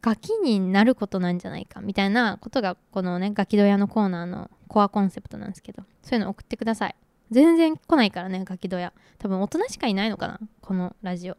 [0.00, 6.94] ガキになることなんじゃないかみたいなことがこのねガキドヤのコーナーのコアコンセプトなんですけどそういうの送ってください。
[7.30, 8.92] 全然来ないからねガキドヤ。
[9.18, 11.36] 多分大人しかいないのかなこのラジオ。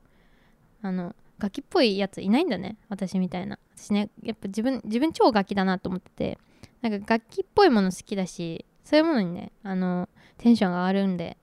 [0.82, 3.58] あのガキっぽいやついないんだね私みたいな。
[3.76, 6.38] 私ねやっぱ自分自分超ガキだなと思ってて
[6.82, 11.38] なんか楽器っぽいもの好きだしそういうものにねあのテンションが上がるんで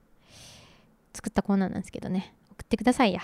[1.14, 2.34] 作ったコーナーなんですけどね。
[2.52, 3.22] 送ってくださいや。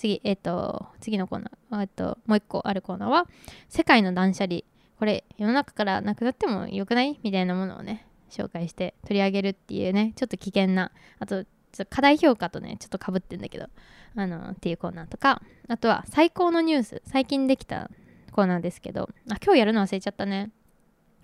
[0.00, 3.26] 次えっ、ー、と次のコーナーえっともう一個あるコーナーは
[3.68, 4.60] 世界の断捨離。
[4.98, 13.66] これ世の中からなくなってもよくないみたいなものをね紹介して取り上げるっていうねちょっと危険なあとちょっと課題評価とねちょっとかぶってんだけど
[14.14, 17.90] あのっていうコーナーとかあとは最高のニュース最近できた
[18.32, 20.50] コーナーですけどあ今日やるの忘れちゃったね。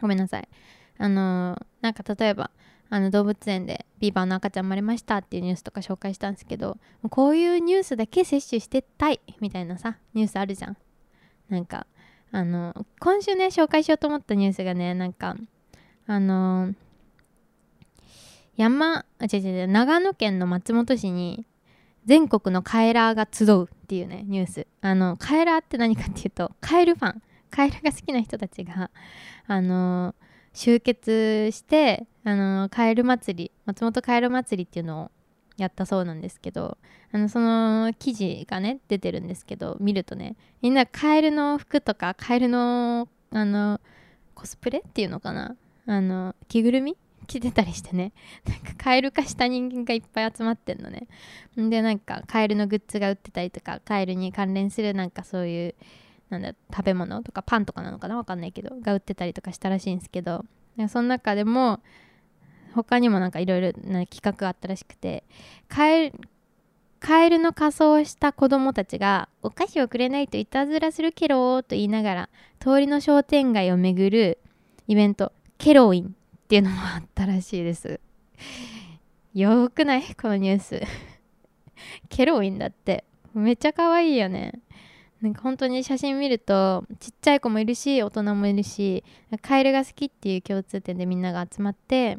[0.01, 0.49] ごめんなさい。
[0.99, 2.51] あのなんか例えば
[2.89, 6.79] あの動物園でビーバーの赤ちゃん生まれましたっていうニュースとか紹介したんですけど
[7.11, 10.77] こういうニュースだけ摂取してたいみたいなさニュースあるじゃん。
[11.49, 11.87] なんか
[12.33, 15.37] あの今週ね紹介しようと思ったニュースがねなんか
[16.07, 16.75] あの
[18.57, 21.47] 山あ違う違う長野県の松本市に
[22.05, 24.67] 全国のカエラーが集うっていうねニュース。
[24.81, 27.23] あのカエラーって何かっていうとカエルファン。
[27.49, 28.91] カエルが好きな人たちが
[29.47, 30.15] あの
[30.53, 35.11] 集結してあのカエル祭り松本カエル祭りっていうのを
[35.57, 36.77] やったそうなんですけど
[37.13, 43.81] あのその記事がね出てるんですけど見るとねみんなカエルの服とかカエルのあの
[44.35, 45.55] コスプレっていうのかな？
[45.87, 46.97] あの着ぐるみ？
[47.29, 48.13] 着てたりしてね
[48.45, 51.07] なんかカエル化した人間がいっぱい集まってんのね。
[51.57, 55.75] でなんかカエルのグッズが売ってたりとかカエルに関連するなんかそういう
[56.29, 58.17] なんだ食べ物とかパンとかなのかな？
[58.17, 60.45] わかんないけどが売ってたりとかしたらしいんですけど
[60.89, 61.81] その中でも
[62.77, 65.25] 他にもなんかいろいろな企画があったらしくて
[65.69, 66.11] カエ
[67.31, 72.29] ルの仮装をした子供たちがお菓子をくれないといたずらするケローと言いながら
[72.61, 74.39] 通りの商店街を巡る
[74.89, 76.11] イベントケロウィンっ
[76.49, 77.99] ていうのもあったらしいです。
[79.35, 80.15] よくない？
[80.15, 80.81] このニュース。
[82.09, 83.05] ケロウィンだって。
[83.35, 84.61] めっちゃ可愛いよね。
[85.21, 89.03] なんか本当に写真見るとちっちゃい子もいるし大人もいるし
[89.41, 92.19] カエルが好きっていう共通点でみんなが集まって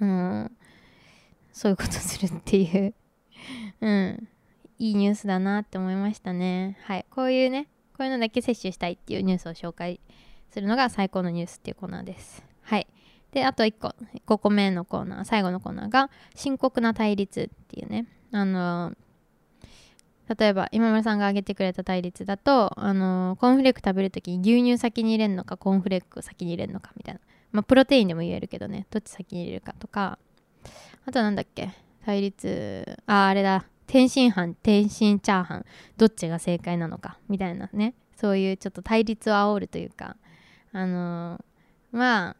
[0.00, 0.56] うん。
[1.52, 2.94] そういうことするっていう。
[3.80, 4.28] うん。
[4.78, 6.78] いいニュースだなって思いましたね。
[6.82, 7.06] はい。
[7.10, 10.00] こういうねこういうのだけ摂取したいっていうニュースを紹介
[10.50, 12.44] するのが最高のニュースっていうコーナーです。
[12.62, 12.86] はい。
[13.32, 13.94] であと1個
[14.26, 18.06] 5個目のコーナー最後のコーナーが深刻な対立っていうね。
[18.30, 18.92] あの
[20.38, 27.20] 例えば今村さんが挙げてくれた対立だとあのコーンフレーク食べるときに牛乳先に入れるのかコーンフレーク先に入れるのかみたいな。
[27.52, 28.86] まあプロテインでも言えるけどね。
[28.90, 30.18] どっち先に入れるかとか。
[31.06, 31.70] あとなんだっけ？
[32.04, 33.66] 対立ああれだ。
[33.86, 35.64] 天津飯天津チャーハン。
[35.96, 37.18] どっちが正解なのか。
[37.28, 37.94] みたいなね。
[38.16, 40.16] そういうちょっと対立を煽るというか。
[40.72, 41.42] あの
[41.90, 42.36] まあ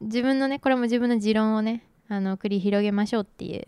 [0.00, 3.64] 自分のねこれも自分の持論をねあの繰り広げましょうっていう。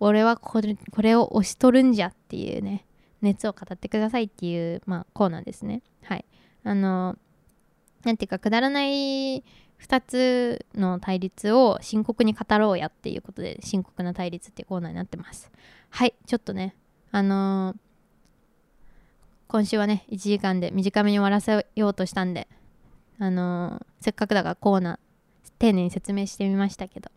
[0.00, 2.84] 俺はこれこれを押し取るんじゃっていうね
[3.20, 5.82] 熱を語ってくださいっていう、まあ、コーナーですね。
[6.04, 6.24] はい。
[6.64, 7.16] あの
[8.04, 9.42] なんていうかくだらない
[9.82, 15.50] 2つの対立を深刻に語ろうやっていうことで深刻な対立っていうコーナーになってます。
[15.90, 16.74] はいちょっとね
[17.10, 17.76] あのー、
[19.48, 22.48] 今週はね1時間で短めに終わらせようとしたんで
[23.18, 24.98] あのー、せっかくだからコーナー
[25.58, 27.10] 丁寧に説明してみましたけど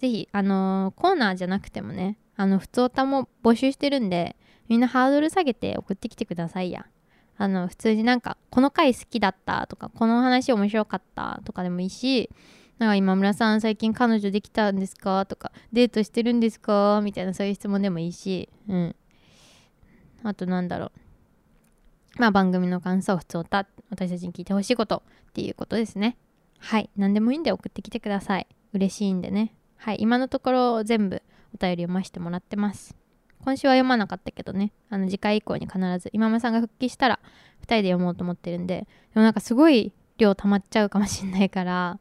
[0.00, 4.36] 是非あのー、コーナーじゃなくてもねあの普通歌も募集してるんで
[4.68, 6.86] みんなハードル下げて送ってきてくださいや。
[7.38, 12.30] あの普通になんかこの回好きだったとかこの話面白かったとかでもいいし
[12.78, 17.00] なんか今村さん最近彼女できたんですかとかデートしてるんですか？
[17.02, 18.96] みたいなそういう質問でもいいしうん。
[20.22, 20.92] あとなんだろう。
[22.18, 26.16] まあ番組の感想普通歌私たちに聞いてほしいことっていうことですね。
[26.58, 26.90] はい。
[26.96, 28.46] 何でもいいんで送ってきてください。
[28.72, 29.54] 嬉しいんでね。
[29.76, 29.96] はい。
[30.00, 31.22] 今のところ全部
[31.54, 32.96] お便り読ませてもらってます。
[33.46, 37.20] 今週は読まなかったけどね、あの次回以降に必ず今村さんが復帰したら
[37.60, 42.00] 2人で読もうと思ってるんで、でもなんかすごい量溜まっちゃうかもしんないから、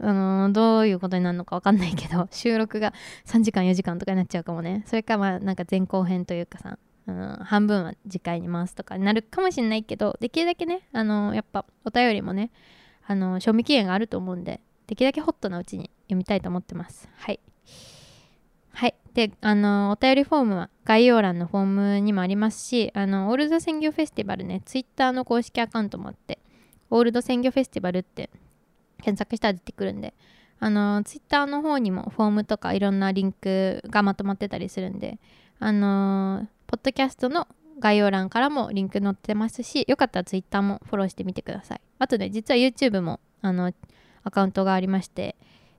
[0.00, 2.94] あのー、どういうことになるのかわかんないけど、収録が
[3.26, 4.82] 3時間4時間とかになっちゃうかもね。
[4.86, 12.50] それかまあなんか前後編というかさ、うん、半分は次回に回すとかになるかもしんないけど、できるだけね、あのー、やっぱお便りもね、
[13.06, 17.10] あのー、賞味期限があると思うんで、できるだけホットなうちに読みたいと思ってます。
[17.14, 17.40] はい。
[18.76, 18.94] はい。
[19.14, 26.38] で、あの、お便りフォームは概要欄のフォームにもありますし、あの、オールド鮮魚フェスティバルね、ツイッターの公式アカウントもあって、
[26.90, 28.28] オールド鮮魚フェスティバルって
[28.98, 30.12] 検索したら出てくるんで、
[30.60, 35.18] あの、ツイッターの方にもフォームとかいろんなリンクがまとまってたりするんで、
[35.58, 37.48] あの、ポッドキャストの
[37.78, 41.80] 概要欄からもリンク載ってますし、よかったらツイッターもフォローしてみてください。
[41.98, 43.72] あとね、実は YouTube も、あの、
[44.22, 45.34] アカウントがありまして、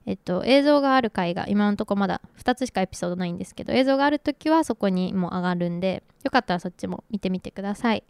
[0.08, 8.02] えっと、映像がある回が今のとこまだ2つしかエピソードないんですけど映像がある時はそこにも上がるんでよかったらそっちも見てみてください。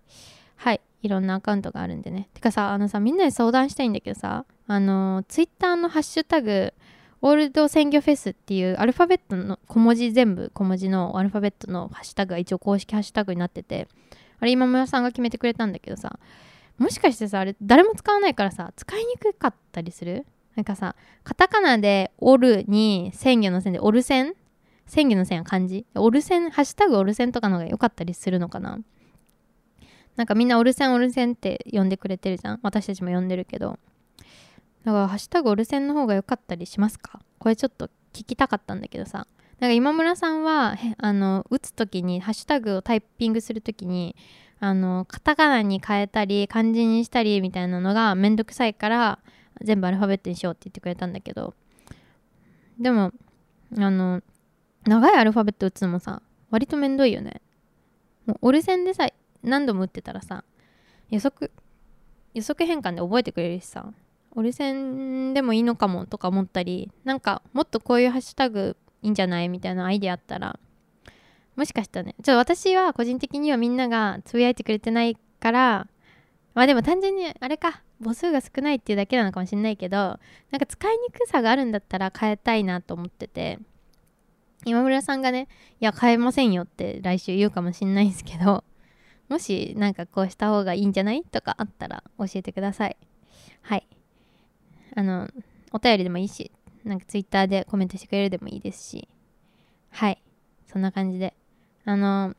[0.55, 2.29] はいいろんなアカウントがあるんでね。
[2.35, 6.73] てかさあのさみんなで相談したいんだけどさあのツイッターのハッシュタグ
[7.21, 13.89] オールド鮮魚フェスっていうアルファベットの小文字全部小文字のアルファベットのハッシュタグが一応公式ハッシュタグになってて
[14.39, 16.21] あれ今村さんが決めてくれたんだけどさ
[16.79, 20.27] もしかしてさあれ誰も使わないからさ使いにくかったりする？
[20.59, 24.35] なんかさ、カタカナでオルに鮮魚の線でオル線
[24.87, 25.87] 鮮魚の線は漢字？
[25.95, 28.81] オル線、ハッシュタグオル線とかの方が良かったりするのかな？
[30.17, 32.61] なんかみんなオル線オル線って呼んでくれてるじゃん？
[32.65, 33.79] 私たちも呼んでるけど。
[34.85, 37.21] だからハッシュタグオル線の方が良かったりしますか？
[37.39, 39.29] これちょっと聞きたかったんだけどさ。
[39.61, 44.15] なんか今村さんは、あの、打つ時に、ハッシュタグをタイピングする時に、
[44.61, 49.19] あの、カタカナに変えたり、漢字にしたりみたいなのがめんどくさいから、
[49.63, 51.55] 全部アルファベットにしようって言ってくれたんだけど。
[52.79, 53.13] でも
[53.77, 54.23] あの
[54.87, 57.41] 長いアルファベット打つのもさ割とめんどいよね。
[58.27, 59.09] もう折り線でさ
[59.43, 60.45] 何度も打ってたらさ
[61.11, 61.51] 予測
[62.35, 63.93] 予測変換で覚えてくれるしさ
[64.33, 70.59] 折り線でもいいのかもとか思ったりなんかもっとこういうハッシュタグいいんじゃないみたいなアイデアあったら
[71.57, 75.89] もしかしたらねちょっと私は個人的にはみんながつぶやいてくれてないから
[76.55, 83.59] まあでも単純にあれか母数が少ないっていうだけなのかもしれないけどなんか使いにくさがあるんだったら変えたいなと思ってて。
[84.65, 85.49] 今村さんがね
[85.81, 88.65] いや変えませんよって来週言うかもしんないんですけど
[89.29, 92.97] もしなんかこうした方がいいんじゃないとかあったら教えてください。
[93.63, 93.87] はい。
[94.95, 95.29] あの
[95.71, 96.51] お便りでもいいし
[96.85, 99.09] なんかツイッターでコメントしてくれるでもいいですし。
[99.91, 100.23] はい。
[100.67, 101.35] そんな感じで。
[101.85, 102.35] あの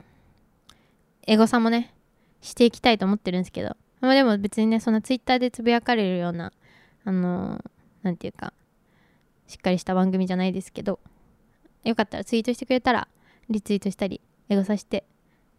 [1.28, 1.94] エゴさもね
[2.42, 3.78] していきたいと思ってるんですけど。
[4.02, 6.54] まあでも別にね、そんなツイッターでつぶやかれるような、
[7.06, 8.54] あのー、ていうか、
[9.48, 11.00] しっかりした番組じゃないですけど、
[11.84, 13.08] よかったらツイートしてくれたら、
[13.50, 15.04] リツイートしたりエゴさして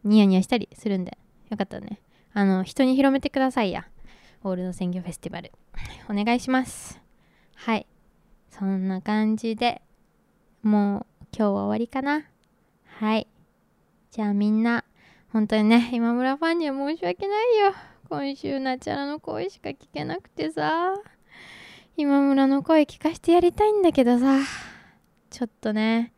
[0.05, 1.19] ニヤニヤしたりするんで
[1.51, 2.01] よかったらね
[2.33, 3.87] あの人に広めてくださいや。
[4.43, 5.53] オールド鮮魚フェスティバル。
[6.09, 7.01] お願いします。
[7.57, 7.87] はい。
[8.49, 9.83] そんな感じで
[10.63, 12.25] もう今日は終わりかな。
[12.87, 13.27] はい。
[14.13, 14.85] じゃあみんな
[15.33, 17.75] 本当にね今村ファンには申し訳ないよ。
[18.11, 20.95] 今週ナチャラの声しか聞けなくてさ。
[21.97, 24.41] 今村の声聞かせてやりたいんだけどさ。
[25.31, 26.13] ちょっとね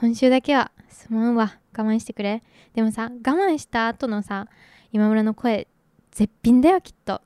[0.00, 1.58] 今週だけはすまんわ。
[1.76, 2.42] 我慢してくれ。
[2.72, 4.48] でもさ我慢した後のさ
[4.90, 5.68] 今村の声
[6.12, 7.20] 絶品だよきっと。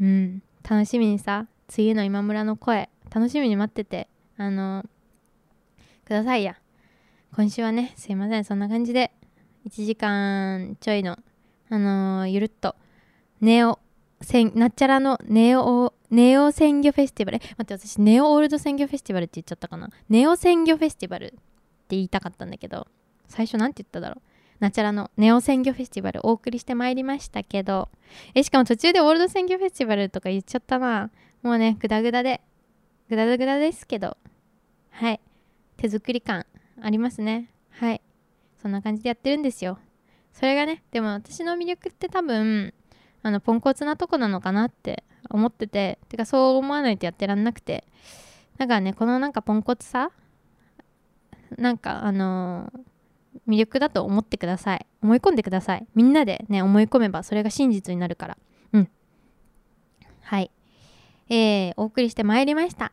[0.00, 0.42] うん。
[0.68, 4.08] 楽しみにさ次の今村の声楽しみに待ってて
[4.38, 4.84] あの
[6.04, 6.56] くださいや。
[7.36, 8.44] 今週はねすいません。
[8.44, 9.12] そんな感じで
[9.68, 11.16] 1時間ちょいの
[11.70, 12.74] あのー、ゆるっと
[13.40, 13.78] ネオ
[14.22, 17.38] せんなっちゃらのネオネオ鮮魚フェスティバル？
[17.38, 19.90] 待って私ネオオールド鮮魚フェスティバルって言っちゃったかな？
[20.08, 21.36] ネオ鮮魚フェスティバルって
[21.90, 22.86] 言いたかったんだけど
[23.28, 24.20] 最初なんて言っただろう？
[24.58, 27.90] ナチャラのネオ鮮魚フェスティバルお送りしてまいりましたけど
[28.34, 31.10] えしかも途中でオールド鮮魚フェスティバルとか言っちゃったな。
[31.42, 32.40] もうねグダグダで
[33.10, 34.16] グダグダですけど
[34.90, 35.20] はい。
[35.76, 36.46] 手作り感
[36.80, 37.50] ありますね。
[37.72, 38.00] はい。
[38.62, 39.78] そんな感じでやってるんですよ。
[40.32, 42.72] それがねでも私の魅力って多分
[43.26, 47.84] あのポンコツなとこなのかなって思ってててかそう思わないとやってらんなくて。
[48.56, 50.12] だからねこのなんかポンコツさ
[51.58, 54.86] なんかあのー、魅力だと思ってください。
[55.02, 55.84] 思い込んでください。
[55.96, 58.38] みんなでね思い込めばそれが真実になるから。
[58.72, 58.88] うん。
[60.22, 60.52] はい。
[61.28, 62.92] えー、お送りしてまいりました。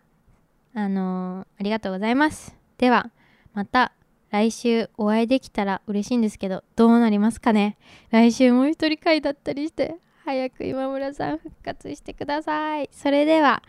[0.73, 2.55] あのー、ありがとうございます。
[2.79, 3.11] では
[3.53, 3.91] また
[4.31, 7.77] 来週お会いできたら嬉しいんですけどどうなりますかね。
[8.09, 9.97] 来週もう一人会だったりして。
[10.25, 12.89] 早く今村さん復活してください。
[12.91, 13.61] それでは、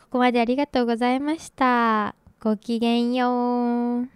[0.00, 2.14] ここまでありがとうございました。
[2.40, 4.08] ごきげんよう。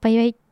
[0.00, 0.47] バイバイ。